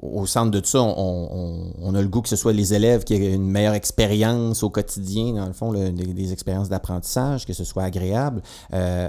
au 0.03 0.27
centre 0.27 0.51
de 0.51 0.61
tout 0.61 0.69
ça, 0.69 0.83
on, 0.83 1.95
a 1.95 2.03
le 2.03 2.09
goût 2.09 2.21
que 2.21 2.29
ce 2.29 2.37
soit 2.37 2.53
les 2.53 2.75
élèves 2.75 3.05
qui 3.05 3.15
aient 3.15 3.35
une 3.35 3.51
meilleure 3.51 3.75
expérience 3.75 4.63
au 4.63 4.69
quotidien, 4.71 5.33
dans 5.33 5.47
le 5.47 5.55
fond, 5.55 5.73
des 5.73 6.33
expériences 6.33 6.69
d'apprentissage, 6.69 7.47
que 7.47 7.55
ce 7.55 7.65
soit 7.65 7.85
agréable. 7.85 8.43
Euh, 8.75 9.09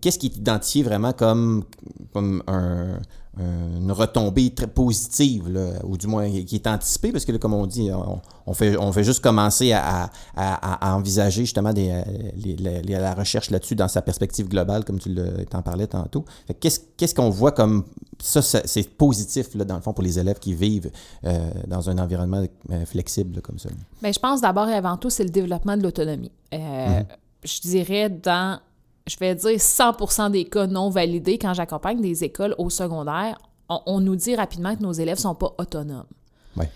Qu'est-ce 0.00 0.18
qui 0.18 0.26
est 0.26 0.36
identifié 0.36 0.82
vraiment 0.82 1.12
comme, 1.12 1.64
comme 2.12 2.42
un- 2.46 2.98
un- 3.38 3.76
une 3.80 3.92
retombée 3.92 4.50
très 4.50 4.66
positive, 4.66 5.48
là, 5.48 5.74
ou 5.84 5.96
du 5.96 6.06
moins 6.08 6.28
qui 6.28 6.56
est 6.56 6.66
anticipée, 6.66 7.12
parce 7.12 7.24
que 7.24 7.32
là, 7.32 7.38
comme 7.38 7.54
on 7.54 7.66
dit, 7.66 7.90
on, 7.92 8.20
on 8.46 8.52
fait, 8.54 8.76
on 8.76 8.90
fait 8.92 9.04
juste 9.04 9.22
commencer 9.22 9.72
à, 9.72 10.04
à- 10.04 10.10
à- 10.36 10.90
à 10.90 10.96
envisager 10.96 11.42
justement 11.42 11.72
des, 11.72 12.02
les- 12.36 12.56
les- 12.56 12.82
les- 12.82 12.94
la 12.98 13.14
recherche 13.14 13.50
là-dessus 13.50 13.76
dans 13.76 13.86
sa 13.88 14.02
perspective 14.02 14.48
globale, 14.48 14.84
comme 14.84 14.98
tu 14.98 15.14
t'en 15.48 15.62
parlais 15.62 15.86
tantôt. 15.86 16.24
Qu'est-ce 16.58 17.14
qu'on 17.14 17.30
voit 17.30 17.52
comme 17.52 17.84
ça, 18.20 18.42
ça, 18.42 18.62
c'est 18.64 18.88
positif 18.96 19.54
là, 19.54 19.64
dans 19.64 19.76
le 19.76 19.80
fond 19.82 19.92
pour 19.92 20.04
les 20.04 20.18
élèves 20.18 20.38
qui 20.40 20.52
vivent 20.52 20.90
euh, 21.24 21.50
dans 21.68 21.88
un 21.88 21.98
environnement 21.98 22.44
euh, 22.72 22.84
flexible 22.84 23.36
là, 23.36 23.40
comme 23.42 23.58
ça? 23.58 23.68
Bien, 24.02 24.12
je 24.12 24.18
pense 24.18 24.40
d'abord 24.40 24.68
et 24.68 24.74
avant 24.74 24.96
tout, 24.96 25.08
c'est 25.08 25.24
le 25.24 25.30
développement 25.30 25.76
de 25.76 25.82
l'autonomie. 25.84 26.32
Euh, 26.52 27.02
Je 27.44 27.60
dirais 27.62 28.10
dans, 28.10 28.60
je 29.10 29.16
vais 29.18 29.34
dire 29.34 29.50
100% 29.50 30.30
des 30.30 30.44
cas 30.44 30.66
non 30.66 30.88
validés, 30.88 31.36
quand 31.36 31.52
j'accompagne 31.52 32.00
des 32.00 32.22
écoles 32.22 32.54
au 32.58 32.70
secondaire, 32.70 33.38
on, 33.68 33.80
on 33.86 34.00
nous 34.00 34.16
dit 34.16 34.36
rapidement 34.36 34.76
que 34.76 34.82
nos 34.82 34.92
élèves 34.92 35.18
sont 35.18 35.34
pas 35.34 35.52
autonomes. 35.58 36.06
Ouais. 36.56 36.70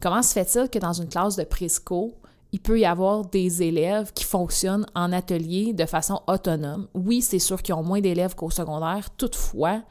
Comment 0.00 0.22
se 0.22 0.32
fait-il 0.32 0.68
que 0.68 0.78
dans 0.78 0.92
une 0.92 1.08
classe 1.08 1.36
de 1.36 1.44
présco, 1.44 2.14
il 2.52 2.60
peut 2.60 2.78
y 2.78 2.84
avoir 2.84 3.24
des 3.24 3.62
élèves 3.62 4.12
qui 4.12 4.24
fonctionnent 4.24 4.86
en 4.94 5.12
atelier 5.12 5.72
de 5.72 5.86
façon 5.86 6.20
autonome? 6.28 6.86
Oui, 6.94 7.20
c'est 7.20 7.38
sûr 7.38 7.60
qu'ils 7.62 7.74
ont 7.74 7.82
moins 7.82 8.00
d'élèves 8.00 8.36
qu'au 8.36 8.50
secondaire. 8.50 9.08
Toutefois, 9.16 9.82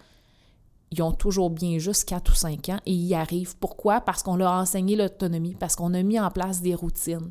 ils 0.91 1.01
ont 1.01 1.11
toujours 1.11 1.49
bien 1.49 1.77
juste 1.77 2.07
4 2.07 2.31
ou 2.31 2.35
5 2.35 2.69
ans 2.69 2.79
et 2.85 2.91
ils 2.91 3.07
y 3.07 3.15
arrivent. 3.15 3.57
Pourquoi? 3.57 3.99
Parce 4.01 4.23
qu'on 4.23 4.35
leur 4.35 4.51
a 4.51 4.61
enseigné 4.61 4.95
l'autonomie, 4.95 5.55
parce 5.55 5.75
qu'on 5.75 5.93
a 5.93 6.03
mis 6.03 6.19
en 6.19 6.29
place 6.29 6.61
des 6.61 6.75
routines. 6.75 7.29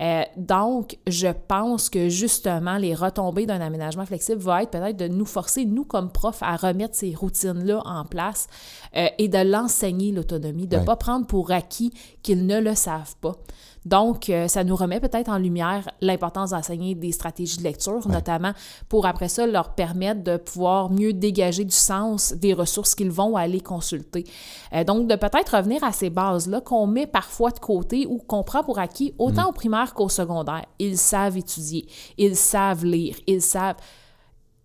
Euh, 0.00 0.22
donc, 0.36 0.98
je 1.06 1.28
pense 1.28 1.88
que 1.88 2.08
justement, 2.08 2.76
les 2.76 2.94
retombées 2.94 3.46
d'un 3.46 3.60
aménagement 3.60 4.06
flexible 4.06 4.40
vont 4.40 4.56
être 4.56 4.70
peut-être 4.70 4.96
de 4.96 5.08
nous 5.08 5.24
forcer, 5.24 5.64
nous 5.64 5.84
comme 5.84 6.10
profs, 6.10 6.42
à 6.42 6.56
remettre 6.56 6.94
ces 6.94 7.14
routines-là 7.14 7.80
en 7.84 8.04
place 8.04 8.48
euh, 8.96 9.06
et 9.18 9.28
de 9.28 9.38
l'enseigner 9.38 10.12
l'autonomie, 10.12 10.66
de 10.66 10.78
ne 10.78 10.84
pas 10.84 10.96
prendre 10.96 11.26
pour 11.26 11.52
acquis 11.52 11.92
qu'ils 12.22 12.46
ne 12.46 12.60
le 12.60 12.74
savent 12.74 13.14
pas. 13.20 13.36
Donc, 13.84 14.30
euh, 14.30 14.48
ça 14.48 14.64
nous 14.64 14.76
remet 14.76 15.00
peut-être 15.00 15.28
en 15.28 15.38
lumière 15.38 15.88
l'importance 16.00 16.50
d'enseigner 16.50 16.94
des 16.94 17.12
stratégies 17.12 17.58
de 17.58 17.62
lecture, 17.62 18.08
notamment 18.08 18.52
pour 18.88 19.06
après 19.06 19.28
ça 19.28 19.46
leur 19.46 19.74
permettre 19.74 20.22
de 20.22 20.36
pouvoir 20.36 20.90
mieux 20.90 21.12
dégager 21.12 21.64
du 21.64 21.74
sens 21.74 22.32
des 22.32 22.54
ressources 22.54 22.94
qu'ils 22.94 23.10
vont 23.10 23.36
aller 23.36 23.60
consulter. 23.60 24.24
Euh, 24.72 24.84
donc, 24.84 25.08
de 25.08 25.16
peut-être 25.16 25.56
revenir 25.56 25.84
à 25.84 25.92
ces 25.92 26.10
bases-là 26.10 26.60
qu'on 26.60 26.86
met 26.86 27.06
parfois 27.06 27.50
de 27.50 27.58
côté 27.58 28.06
ou 28.06 28.18
qu'on 28.18 28.42
prend 28.42 28.62
pour 28.62 28.78
acquis 28.78 29.14
autant 29.18 29.44
mm. 29.44 29.48
au 29.48 29.52
primaire 29.52 29.94
qu'au 29.94 30.08
secondaire. 30.08 30.64
Ils 30.78 30.98
savent 30.98 31.36
étudier, 31.36 31.86
ils 32.16 32.36
savent 32.36 32.84
lire, 32.84 33.16
ils 33.26 33.42
savent 33.42 33.76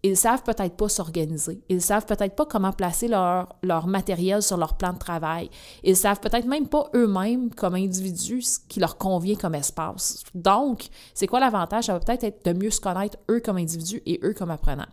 ils 0.03 0.15
savent 0.15 0.43
peut-être 0.43 0.75
pas 0.75 0.88
s'organiser. 0.88 1.62
Ils 1.67 1.81
savent 1.81 2.05
peut-être 2.05 2.35
pas 2.35 2.45
comment 2.45 2.71
placer 2.71 3.07
leur, 3.07 3.55
leur 3.63 3.88
matériel 3.88 4.41
sur 4.41 4.57
leur 4.57 4.75
plan 4.75 4.93
de 4.93 4.97
travail. 4.97 5.49
Ils 5.83 5.97
savent 5.97 6.19
peut-être 6.19 6.47
même 6.47 6.67
pas 6.67 6.89
eux-mêmes, 6.95 7.53
comme 7.53 7.75
individus, 7.75 8.41
ce 8.41 8.59
qui 8.67 8.79
leur 8.79 8.97
convient 8.97 9.35
comme 9.35 9.55
espace. 9.55 10.23
Donc, 10.33 10.88
c'est 11.13 11.27
quoi 11.27 11.39
l'avantage? 11.39 11.85
Ça 11.85 11.93
va 11.93 11.99
peut-être 11.99 12.23
être 12.23 12.45
de 12.45 12.53
mieux 12.53 12.71
se 12.71 12.79
connaître 12.79 13.17
eux 13.29 13.41
comme 13.41 13.57
individus 13.57 14.01
et 14.05 14.19
eux 14.23 14.33
comme 14.33 14.51
apprenants. 14.51 14.85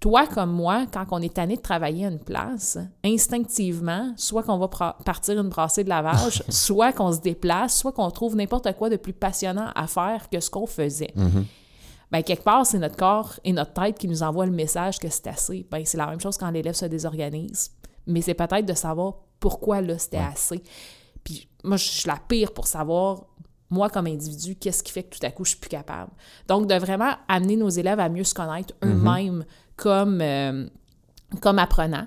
Toi 0.00 0.26
comme 0.26 0.50
moi, 0.50 0.84
quand 0.92 1.06
on 1.12 1.22
est 1.22 1.32
tanné 1.32 1.56
de 1.56 1.62
travailler 1.62 2.04
à 2.04 2.10
une 2.10 2.18
place, 2.18 2.76
instinctivement, 3.02 4.12
soit 4.16 4.42
qu'on 4.42 4.58
va 4.58 4.68
partir 4.68 5.40
une 5.40 5.48
brassée 5.48 5.84
de 5.84 5.88
lavage, 5.88 6.42
soit 6.50 6.92
qu'on 6.92 7.12
se 7.12 7.20
déplace, 7.20 7.78
soit 7.78 7.92
qu'on 7.92 8.10
trouve 8.10 8.36
n'importe 8.36 8.70
quoi 8.76 8.90
de 8.90 8.96
plus 8.96 9.14
passionnant 9.14 9.70
à 9.74 9.86
faire 9.86 10.28
que 10.28 10.40
ce 10.40 10.50
qu'on 10.50 10.66
faisait. 10.66 11.14
Mm-hmm 11.16 11.44
ben, 12.10 12.22
quelque 12.22 12.44
part, 12.44 12.66
c'est 12.66 12.78
notre 12.78 12.96
corps 12.96 13.38
et 13.44 13.52
notre 13.52 13.72
tête 13.72 13.98
qui 13.98 14.08
nous 14.08 14.22
envoient 14.22 14.46
le 14.46 14.52
message 14.52 14.98
que 14.98 15.08
c'est 15.08 15.26
assez. 15.26 15.66
Ben, 15.70 15.84
c'est 15.84 15.98
la 15.98 16.06
même 16.06 16.20
chose 16.20 16.36
quand 16.36 16.50
l'élève 16.50 16.74
se 16.74 16.86
désorganise. 16.86 17.70
Mais 18.06 18.20
c'est 18.20 18.34
peut-être 18.34 18.66
de 18.66 18.74
savoir 18.74 19.14
pourquoi 19.40 19.80
là, 19.80 19.98
c'était 19.98 20.18
assez. 20.18 20.62
Puis 21.22 21.48
moi, 21.64 21.76
je 21.76 21.84
suis 21.84 22.08
la 22.08 22.18
pire 22.28 22.52
pour 22.52 22.66
savoir, 22.66 23.24
moi 23.70 23.88
comme 23.88 24.06
individu, 24.06 24.56
qu'est-ce 24.56 24.82
qui 24.82 24.92
fait 24.92 25.04
que 25.04 25.18
tout 25.18 25.26
à 25.26 25.30
coup, 25.30 25.44
je 25.44 25.50
suis 25.50 25.58
plus 25.58 25.70
capable. 25.70 26.10
Donc, 26.46 26.66
de 26.66 26.74
vraiment 26.74 27.14
amener 27.28 27.56
nos 27.56 27.70
élèves 27.70 28.00
à 28.00 28.08
mieux 28.08 28.24
se 28.24 28.34
connaître 28.34 28.74
mm-hmm. 28.74 28.88
eux-mêmes 28.88 29.44
comme, 29.76 30.20
euh, 30.20 30.66
comme 31.40 31.58
apprenants. 31.58 32.06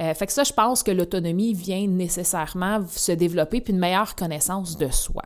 Euh, 0.00 0.12
fait 0.14 0.26
que 0.26 0.32
ça, 0.32 0.42
je 0.42 0.52
pense 0.52 0.82
que 0.82 0.90
l'autonomie 0.90 1.54
vient 1.54 1.86
nécessairement 1.86 2.84
se 2.88 3.12
développer, 3.12 3.60
puis 3.60 3.72
une 3.72 3.78
meilleure 3.78 4.16
connaissance 4.16 4.76
de 4.76 4.88
soi. 4.88 5.22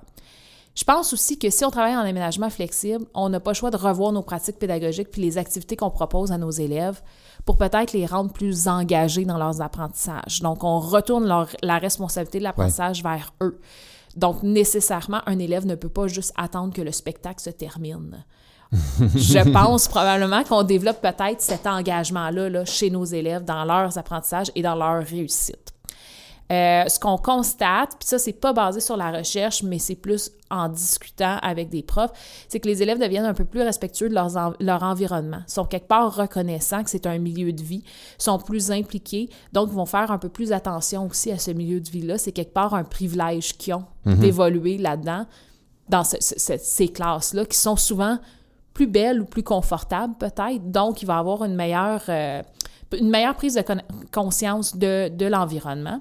Je 0.79 0.85
pense 0.85 1.13
aussi 1.13 1.41
que 1.41 1.51
si 1.51 1.65
on 1.65 1.71
travaille 1.71 1.97
en 1.97 2.03
aménagement 2.03 2.51
flexible, 2.51 3.05
on 3.13 3.29
n'a 3.31 3.41
pas 3.41 3.51
le 3.51 3.57
choix 3.57 3.73
de 3.73 3.77
revoir 3.77 4.13
nos 4.13 4.23
pratiques 4.23 4.61
pédagogiques 4.61 5.11
puis 5.11 5.21
les 5.21 5.37
activités 5.37 5.75
qu'on 5.75 5.91
propose 5.91 6.31
à 6.31 6.39
nos 6.39 6.53
élèves 6.53 7.03
pour 7.45 7.57
peut-être 7.57 7.93
les 7.93 8.07
rendre 8.07 8.33
plus 8.33 8.69
engagés 8.69 9.25
dans 9.25 9.39
leurs 9.39 9.61
apprentissages. 9.61 10.41
Donc, 10.41 10.63
on 10.63 10.79
retourne 10.79 11.27
la 11.63 11.79
responsabilité 11.79 12.39
de 12.39 12.45
l'apprentissage 12.45 13.03
vers 13.03 13.35
eux. 13.43 13.59
Donc, 14.15 14.45
nécessairement, 14.45 15.21
un 15.27 15.41
élève 15.41 15.67
ne 15.67 15.75
peut 15.75 15.89
pas 15.89 16.07
juste 16.07 16.33
attendre 16.37 16.73
que 16.73 16.83
le 16.83 16.93
spectacle 16.93 17.41
se 17.41 17.51
termine. 17.51 18.25
je 18.73 19.51
pense 19.53 19.89
probablement 19.89 20.45
qu'on 20.45 20.63
développe 20.63 21.01
peut-être 21.01 21.41
cet 21.41 21.67
engagement-là 21.67 22.51
là, 22.51 22.65
chez 22.65 22.91
nos 22.91 23.05
élèves 23.05 23.45
dans 23.45 23.65
leurs 23.65 23.99
apprentissages 23.99 24.53
et 24.55 24.63
dans 24.63 24.77
leur 24.77 25.05
réussite. 25.05 25.73
Euh, 26.51 26.85
ce 26.89 26.99
qu'on 26.99 27.19
constate, 27.19 27.91
puis 27.99 28.09
ça, 28.09 28.19
c'est 28.19 28.33
pas 28.33 28.55
basé 28.55 28.81
sur 28.81 28.97
la 28.97 29.11
recherche, 29.11 29.63
mais 29.63 29.79
c'est 29.79 29.95
plus 29.95 30.31
en 30.51 30.71
discutant 30.71 31.37
avec 31.43 31.69
des 31.69 31.83
profs, 31.83 32.11
c'est 32.49 32.59
que 32.59 32.67
les 32.67 32.83
élèves 32.83 32.99
deviennent 32.99 33.27
un 33.27 33.35
peu 33.35 33.45
plus 33.45 33.61
respectueux 33.61 34.09
de 34.09 34.15
leur 34.15 34.83
environnement, 34.83 35.43
sont 35.47 35.67
quelque 35.67 35.89
part 35.89 36.17
reconnaissants 36.17 36.85
que 36.85 36.89
c'est 36.89 37.07
un 37.07 37.19
milieu 37.19 37.53
de 37.53 37.63
vie, 37.63 37.85
sont 38.17 38.39
plus 38.39 38.71
impliqués, 38.71 39.29
donc 39.53 39.69
vont 39.69 39.85
faire 39.85 40.11
un 40.11 40.17
peu 40.17 40.31
plus 40.31 40.53
attention 40.53 41.07
aussi 41.07 41.31
à 41.31 41.39
ce 41.39 41.51
milieu 41.51 41.81
de 41.81 41.91
vie-là. 41.91 42.17
C'est 42.17 42.33
quelque 42.33 42.55
part 42.55 42.73
un 42.73 42.85
privilège 42.85 43.59
qu'ils 43.59 43.75
ont 43.75 43.85
mhm. 44.07 44.17
d'évoluer 44.17 44.79
là-dedans, 44.79 45.27
dans 45.91 46.05
ces 46.05 46.89
classes-là, 46.89 47.45
qui 47.45 47.59
sont 47.59 47.77
souvent 47.77 48.19
plus 48.73 48.87
belles 48.87 49.21
ou 49.21 49.27
plus 49.27 49.43
confortables 49.43 50.15
peut-être, 50.19 50.71
donc 50.71 51.03
il 51.03 51.07
va 51.07 51.19
avoir 51.19 51.45
une 51.45 51.55
meilleure... 51.55 52.05
Euh, 52.09 52.43
une 52.99 53.11
meilleure 53.11 53.35
prise 53.35 53.55
de 53.55 53.63
conscience 54.11 54.75
de, 54.75 55.11
de 55.11 55.27
l'environnement. 55.27 56.01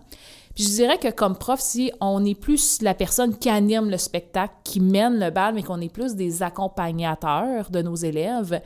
Je 0.58 0.64
dirais 0.64 0.98
que 0.98 1.12
comme 1.12 1.36
prof, 1.36 1.60
si 1.60 1.92
on 2.02 2.26
est 2.26 2.34
plus 2.34 2.82
la 2.82 2.96
personne 2.96 3.38
qui 3.38 3.48
anime 3.48 3.92
le 3.92 3.98
spectacle, 3.98 4.56
qui 4.64 4.80
mène 4.80 5.20
le 5.20 5.30
bal, 5.30 5.54
mais 5.54 5.62
qu'on 5.62 5.80
est 5.82 5.94
plus 5.94 6.16
des 6.16 6.42
accompagnateurs 6.42 7.70
de 7.70 7.84
nos 7.84 7.94
élèves, 7.94 8.60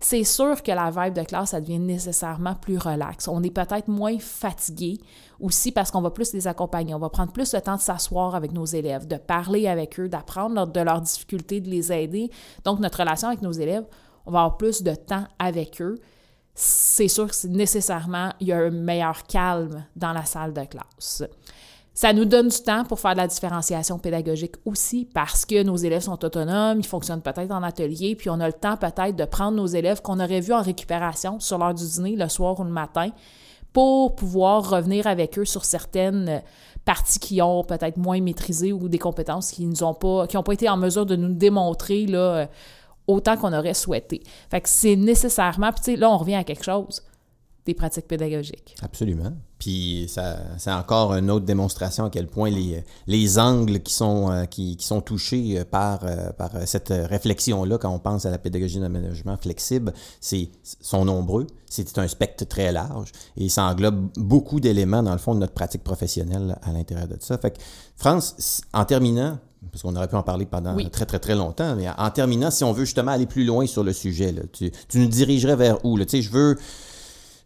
c'est 0.00 0.24
sûr 0.24 0.62
que 0.62 0.72
la 0.72 0.90
vibe 0.90 1.12
de 1.12 1.22
classe, 1.24 1.50
ça 1.50 1.60
devient 1.60 1.78
nécessairement 1.78 2.54
plus 2.54 2.78
relaxe. 2.78 3.28
On 3.28 3.42
est 3.42 3.50
peut-être 3.50 3.88
moins 3.88 4.18
fatigué 4.18 4.98
aussi 5.38 5.72
parce 5.72 5.90
qu'on 5.90 6.00
va 6.00 6.10
plus 6.10 6.32
les 6.32 6.46
accompagner. 6.46 6.94
On 6.94 6.98
va 6.98 7.10
prendre 7.10 7.32
plus 7.32 7.52
le 7.52 7.60
temps 7.60 7.76
de 7.76 7.82
s'asseoir 7.82 8.34
avec 8.34 8.52
nos 8.52 8.64
élèves, 8.64 9.06
de 9.06 9.16
parler 9.16 9.68
avec 9.68 10.00
eux, 10.00 10.08
d'apprendre 10.08 10.66
de 10.66 10.80
leurs 10.80 11.02
difficultés, 11.02 11.60
de 11.60 11.68
les 11.68 11.92
aider. 11.92 12.30
Donc, 12.64 12.80
notre 12.80 13.00
relation 13.00 13.28
avec 13.28 13.42
nos 13.42 13.52
élèves, 13.52 13.84
on 14.24 14.30
va 14.30 14.40
avoir 14.40 14.56
plus 14.56 14.82
de 14.82 14.94
temps 14.94 15.24
avec 15.38 15.82
eux 15.82 15.96
c'est 16.58 17.08
sûr 17.08 17.30
que 17.30 17.46
nécessairement, 17.48 18.30
il 18.40 18.48
y 18.48 18.52
a 18.52 18.56
un 18.56 18.70
meilleur 18.70 19.24
calme 19.24 19.84
dans 19.94 20.14
la 20.14 20.24
salle 20.24 20.54
de 20.54 20.64
classe. 20.64 21.22
Ça 21.92 22.14
nous 22.14 22.24
donne 22.24 22.48
du 22.48 22.58
temps 22.58 22.84
pour 22.84 22.98
faire 22.98 23.12
de 23.12 23.18
la 23.18 23.26
différenciation 23.26 23.98
pédagogique 23.98 24.54
aussi 24.64 25.06
parce 25.12 25.44
que 25.44 25.62
nos 25.62 25.76
élèves 25.76 26.02
sont 26.02 26.24
autonomes, 26.24 26.78
ils 26.78 26.86
fonctionnent 26.86 27.20
peut-être 27.20 27.50
en 27.52 27.62
atelier, 27.62 28.16
puis 28.16 28.30
on 28.30 28.40
a 28.40 28.46
le 28.46 28.54
temps 28.54 28.78
peut-être 28.78 29.16
de 29.16 29.24
prendre 29.26 29.56
nos 29.56 29.66
élèves 29.66 30.00
qu'on 30.00 30.18
aurait 30.18 30.40
vus 30.40 30.54
en 30.54 30.62
récupération 30.62 31.40
sur 31.40 31.58
l'heure 31.58 31.74
du 31.74 31.86
dîner, 31.86 32.16
le 32.16 32.28
soir 32.28 32.58
ou 32.58 32.64
le 32.64 32.70
matin, 32.70 33.10
pour 33.74 34.14
pouvoir 34.14 34.70
revenir 34.70 35.06
avec 35.06 35.38
eux 35.38 35.44
sur 35.44 35.66
certaines 35.66 36.42
parties 36.86 37.18
qui 37.18 37.42
ont 37.42 37.64
peut-être 37.64 37.98
moins 37.98 38.20
maîtrisé 38.22 38.72
ou 38.72 38.88
des 38.88 38.98
compétences 38.98 39.50
qui 39.50 39.66
nous 39.66 39.82
ont 39.82 39.94
pas, 39.94 40.26
qui 40.26 40.36
n'ont 40.36 40.42
pas 40.42 40.54
été 40.54 40.70
en 40.70 40.78
mesure 40.78 41.04
de 41.04 41.16
nous 41.16 41.34
démontrer 41.34 42.06
là, 42.06 42.48
autant 43.06 43.36
qu'on 43.36 43.52
aurait 43.52 43.74
souhaité. 43.74 44.22
Fait 44.50 44.60
que 44.60 44.68
c'est 44.68 44.96
nécessairement, 44.96 45.72
puis 45.72 45.80
tu 45.84 45.90
sais, 45.92 45.96
là, 45.96 46.10
on 46.10 46.18
revient 46.18 46.34
à 46.34 46.44
quelque 46.44 46.64
chose, 46.64 47.02
des 47.66 47.74
pratiques 47.74 48.06
pédagogiques. 48.06 48.76
Absolument. 48.80 49.32
Puis 49.58 50.06
ça, 50.08 50.36
c'est 50.58 50.70
encore 50.70 51.14
une 51.14 51.30
autre 51.30 51.44
démonstration 51.44 52.04
à 52.04 52.10
quel 52.10 52.28
point 52.28 52.48
les, 52.48 52.84
les 53.06 53.38
angles 53.38 53.80
qui 53.80 53.92
sont, 53.92 54.30
euh, 54.30 54.44
qui, 54.44 54.76
qui, 54.76 54.86
sont 54.86 55.00
touchés 55.00 55.64
par, 55.64 56.04
euh, 56.04 56.30
par 56.32 56.50
cette 56.66 56.90
réflexion-là, 56.90 57.78
quand 57.78 57.90
on 57.90 57.98
pense 57.98 58.26
à 58.26 58.30
la 58.30 58.38
pédagogie 58.38 58.78
d'aménagement 58.78 59.36
flexible, 59.36 59.92
c'est, 60.20 60.50
sont 60.62 61.04
nombreux. 61.04 61.46
C'est 61.68 61.98
un 61.98 62.06
spectre 62.06 62.44
très 62.44 62.70
large 62.70 63.10
et 63.36 63.48
ça 63.48 63.64
englobe 63.64 64.10
beaucoup 64.16 64.60
d'éléments, 64.60 65.02
dans 65.02 65.12
le 65.12 65.18
fond, 65.18 65.34
de 65.34 65.40
notre 65.40 65.54
pratique 65.54 65.82
professionnelle 65.82 66.56
à 66.62 66.72
l'intérieur 66.72 67.08
de 67.08 67.16
ça. 67.18 67.36
Fait 67.38 67.50
que, 67.50 67.58
France, 67.96 68.60
en 68.72 68.84
terminant, 68.84 69.38
parce 69.70 69.82
qu'on 69.82 69.94
aurait 69.96 70.08
pu 70.08 70.16
en 70.16 70.22
parler 70.22 70.46
pendant 70.46 70.76
très, 70.90 71.06
très, 71.06 71.18
très 71.18 71.34
longtemps. 71.34 71.76
Mais 71.76 71.86
en 71.96 72.10
terminant, 72.10 72.50
si 72.50 72.64
on 72.64 72.72
veut 72.72 72.84
justement 72.84 73.12
aller 73.12 73.26
plus 73.26 73.44
loin 73.44 73.66
sur 73.66 73.84
le 73.84 73.92
sujet, 73.92 74.34
tu, 74.52 74.70
nous 74.94 75.06
dirigerais 75.06 75.56
vers 75.56 75.84
où? 75.84 75.98
Tu 75.98 76.08
sais, 76.08 76.22
je 76.22 76.30
veux. 76.30 76.56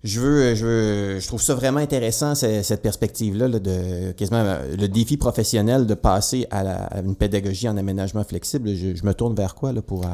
Je 0.02 0.18
veux, 0.18 0.54
je 0.54 0.64
veux, 0.64 1.20
je 1.20 1.26
trouve 1.26 1.42
ça 1.42 1.54
vraiment 1.54 1.80
intéressant, 1.80 2.34
cette, 2.34 2.80
perspective-là, 2.80 3.48
de 3.48 4.12
quasiment 4.12 4.38
euh, 4.38 4.74
le 4.74 4.88
défi 4.88 5.18
professionnel 5.18 5.84
de 5.84 5.92
passer 5.92 6.46
à, 6.50 7.00
une 7.04 7.14
pédagogie 7.14 7.68
en 7.68 7.76
aménagement 7.76 8.24
flexible. 8.24 8.74
Je, 8.74 9.04
me 9.04 9.12
tourne 9.12 9.34
vers 9.34 9.54
quoi 9.54 9.74
là, 9.74 9.82
pour 9.82 10.06
euh, 10.06 10.08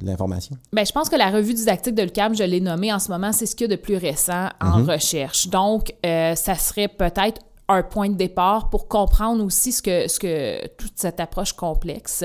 l'information? 0.00 0.56
Bien, 0.72 0.84
je 0.84 0.92
pense 0.92 1.08
que 1.08 1.16
la 1.16 1.32
revue 1.32 1.54
didactique 1.54 1.96
de 1.96 2.04
l'UQAM, 2.04 2.36
je 2.36 2.44
l'ai 2.44 2.60
nommée 2.60 2.92
en 2.92 3.00
ce 3.00 3.10
moment, 3.10 3.32
c'est 3.32 3.46
ce 3.46 3.56
qu'il 3.56 3.68
y 3.68 3.72
a 3.72 3.76
de 3.76 3.82
plus 3.82 3.96
récent 3.96 4.48
en 4.60 4.80
mm-hmm. 4.80 4.92
recherche. 4.92 5.48
Donc, 5.48 5.92
euh, 6.06 6.36
ça 6.36 6.54
serait 6.54 6.86
peut-être 6.86 7.40
un 7.72 7.82
point 7.82 8.08
de 8.08 8.14
départ 8.14 8.70
pour 8.70 8.88
comprendre 8.88 9.44
aussi 9.44 9.72
ce 9.72 9.82
que, 9.82 10.08
ce 10.08 10.18
que 10.18 10.66
toute 10.76 10.92
cette 10.96 11.20
approche 11.20 11.52
complexe. 11.52 12.24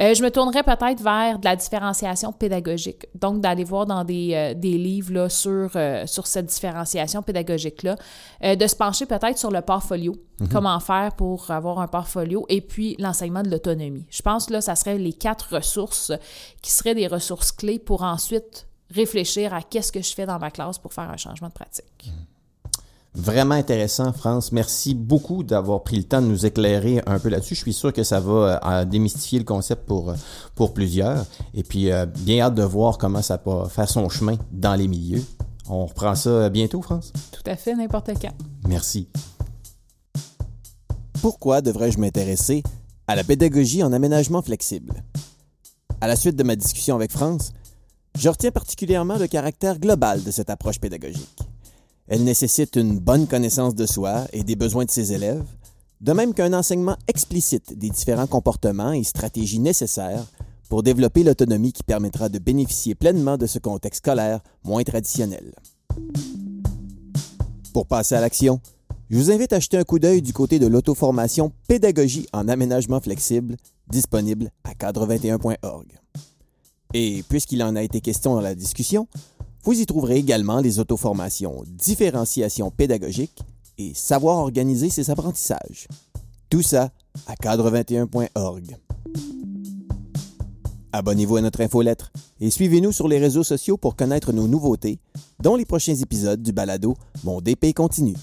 Euh, 0.00 0.14
je 0.14 0.22
me 0.22 0.30
tournerais 0.30 0.62
peut-être 0.62 1.02
vers 1.02 1.38
de 1.38 1.44
la 1.44 1.56
différenciation 1.56 2.32
pédagogique, 2.32 3.06
donc 3.14 3.40
d'aller 3.40 3.64
voir 3.64 3.86
dans 3.86 4.04
des, 4.04 4.34
euh, 4.34 4.54
des 4.54 4.78
livres 4.78 5.12
là, 5.12 5.28
sur, 5.28 5.70
euh, 5.76 6.06
sur 6.06 6.26
cette 6.26 6.46
différenciation 6.46 7.22
pédagogique-là, 7.22 7.96
de 8.42 8.66
se 8.66 8.76
pencher 8.76 9.06
peut-être 9.06 9.38
sur 9.38 9.50
le 9.50 9.62
portfolio, 9.62 10.14
mhm. 10.40 10.48
comment 10.48 10.78
faire 10.80 11.14
pour 11.16 11.50
avoir 11.50 11.78
un 11.78 11.88
portfolio, 11.88 12.44
et 12.48 12.60
puis 12.60 12.96
l'enseignement 12.98 13.42
de 13.42 13.50
l'autonomie. 13.50 14.06
Je 14.10 14.22
pense 14.22 14.46
que 14.46 14.52
là, 14.52 14.60
ça 14.60 14.76
serait 14.76 14.98
les 14.98 15.12
quatre 15.12 15.54
ressources 15.56 16.12
qui 16.62 16.70
seraient 16.70 16.94
des 16.94 17.06
ressources 17.06 17.52
clés 17.52 17.78
pour 17.78 18.02
ensuite 18.02 18.66
réfléchir 18.94 19.52
à 19.52 19.62
qu'est-ce 19.62 19.90
que 19.90 20.02
je 20.02 20.14
fais 20.14 20.26
dans 20.26 20.38
ma 20.38 20.50
classe 20.50 20.78
pour 20.78 20.92
faire 20.92 21.10
un 21.10 21.16
changement 21.16 21.48
de 21.48 21.54
pratique. 21.54 22.06
Mhm. 22.06 22.35
Vraiment 23.16 23.54
intéressant, 23.54 24.12
France. 24.12 24.52
Merci 24.52 24.94
beaucoup 24.94 25.42
d'avoir 25.42 25.82
pris 25.82 25.96
le 25.96 26.02
temps 26.02 26.20
de 26.20 26.26
nous 26.26 26.44
éclairer 26.44 27.00
un 27.06 27.18
peu 27.18 27.30
là-dessus. 27.30 27.54
Je 27.54 27.60
suis 27.60 27.72
sûr 27.72 27.90
que 27.90 28.02
ça 28.02 28.20
va 28.20 28.60
euh, 28.62 28.84
démystifier 28.84 29.38
le 29.38 29.46
concept 29.46 29.86
pour, 29.86 30.10
euh, 30.10 30.14
pour 30.54 30.74
plusieurs. 30.74 31.24
Et 31.54 31.62
puis, 31.62 31.90
euh, 31.90 32.04
bien 32.04 32.44
hâte 32.44 32.54
de 32.54 32.62
voir 32.62 32.98
comment 32.98 33.22
ça 33.22 33.40
va 33.42 33.70
faire 33.70 33.88
son 33.88 34.10
chemin 34.10 34.36
dans 34.52 34.74
les 34.74 34.86
milieux. 34.86 35.24
On 35.66 35.86
reprend 35.86 36.14
ça 36.14 36.50
bientôt, 36.50 36.82
France? 36.82 37.14
Tout 37.32 37.50
à 37.50 37.56
fait, 37.56 37.74
n'importe 37.74 38.10
quand. 38.20 38.34
Merci. 38.68 39.08
Pourquoi 41.22 41.62
devrais-je 41.62 41.98
m'intéresser 41.98 42.62
à 43.08 43.16
la 43.16 43.24
pédagogie 43.24 43.82
en 43.82 43.94
aménagement 43.94 44.42
flexible? 44.42 45.02
À 46.02 46.06
la 46.06 46.16
suite 46.16 46.36
de 46.36 46.42
ma 46.42 46.54
discussion 46.54 46.94
avec 46.94 47.12
France, 47.12 47.54
je 48.18 48.28
retiens 48.28 48.50
particulièrement 48.50 49.16
le 49.16 49.26
caractère 49.26 49.78
global 49.78 50.22
de 50.22 50.30
cette 50.30 50.50
approche 50.50 50.78
pédagogique. 50.78 51.46
Elle 52.08 52.22
nécessite 52.22 52.76
une 52.76 53.00
bonne 53.00 53.26
connaissance 53.26 53.74
de 53.74 53.84
soi 53.84 54.26
et 54.32 54.44
des 54.44 54.54
besoins 54.54 54.84
de 54.84 54.90
ses 54.90 55.12
élèves, 55.12 55.44
de 56.00 56.12
même 56.12 56.34
qu'un 56.34 56.52
enseignement 56.52 56.96
explicite 57.08 57.76
des 57.76 57.90
différents 57.90 58.28
comportements 58.28 58.92
et 58.92 59.02
stratégies 59.02 59.58
nécessaires 59.58 60.24
pour 60.68 60.82
développer 60.82 61.24
l'autonomie 61.24 61.72
qui 61.72 61.82
permettra 61.82 62.28
de 62.28 62.38
bénéficier 62.38 62.94
pleinement 62.94 63.36
de 63.36 63.46
ce 63.46 63.58
contexte 63.58 64.04
scolaire 64.04 64.40
moins 64.64 64.82
traditionnel. 64.84 65.52
Pour 67.72 67.86
passer 67.86 68.14
à 68.14 68.20
l'action, 68.20 68.60
je 69.10 69.18
vous 69.18 69.30
invite 69.30 69.52
à 69.52 69.60
jeter 69.60 69.76
un 69.76 69.84
coup 69.84 69.98
d'œil 69.98 70.22
du 70.22 70.32
côté 70.32 70.58
de 70.58 70.66
l'auto-formation 70.66 71.52
Pédagogie 71.68 72.26
en 72.32 72.48
aménagement 72.48 73.00
flexible, 73.00 73.56
disponible 73.88 74.50
à 74.64 74.72
cadre21.org. 74.72 75.86
Et 76.94 77.24
puisqu'il 77.28 77.62
en 77.62 77.76
a 77.76 77.82
été 77.82 78.00
question 78.00 78.34
dans 78.34 78.40
la 78.40 78.54
discussion, 78.54 79.08
vous 79.66 79.80
y 79.80 79.84
trouverez 79.84 80.16
également 80.18 80.60
les 80.60 80.78
auto-formations 80.78 81.64
Différenciation 81.66 82.70
pédagogique 82.70 83.42
et 83.78 83.94
Savoir 83.94 84.38
organiser 84.38 84.90
ses 84.90 85.10
apprentissages. 85.10 85.88
Tout 86.48 86.62
ça 86.62 86.92
à 87.26 87.34
cadre21.org. 87.34 88.76
Abonnez-vous 90.92 91.36
à 91.36 91.40
notre 91.40 91.62
infolettre 91.62 92.12
et 92.40 92.50
suivez-nous 92.50 92.92
sur 92.92 93.08
les 93.08 93.18
réseaux 93.18 93.42
sociaux 93.42 93.76
pour 93.76 93.96
connaître 93.96 94.32
nos 94.32 94.46
nouveautés, 94.46 95.00
dont 95.42 95.56
les 95.56 95.64
prochains 95.64 95.96
épisodes 95.96 96.40
du 96.40 96.52
balado 96.52 96.96
Mon 97.24 97.40
DP 97.40 97.74
continue. 97.74 98.16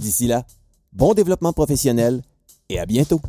D'ici 0.00 0.26
là, 0.26 0.44
bon 0.92 1.14
développement 1.14 1.52
professionnel 1.52 2.22
et 2.68 2.80
à 2.80 2.86
bientôt! 2.86 3.20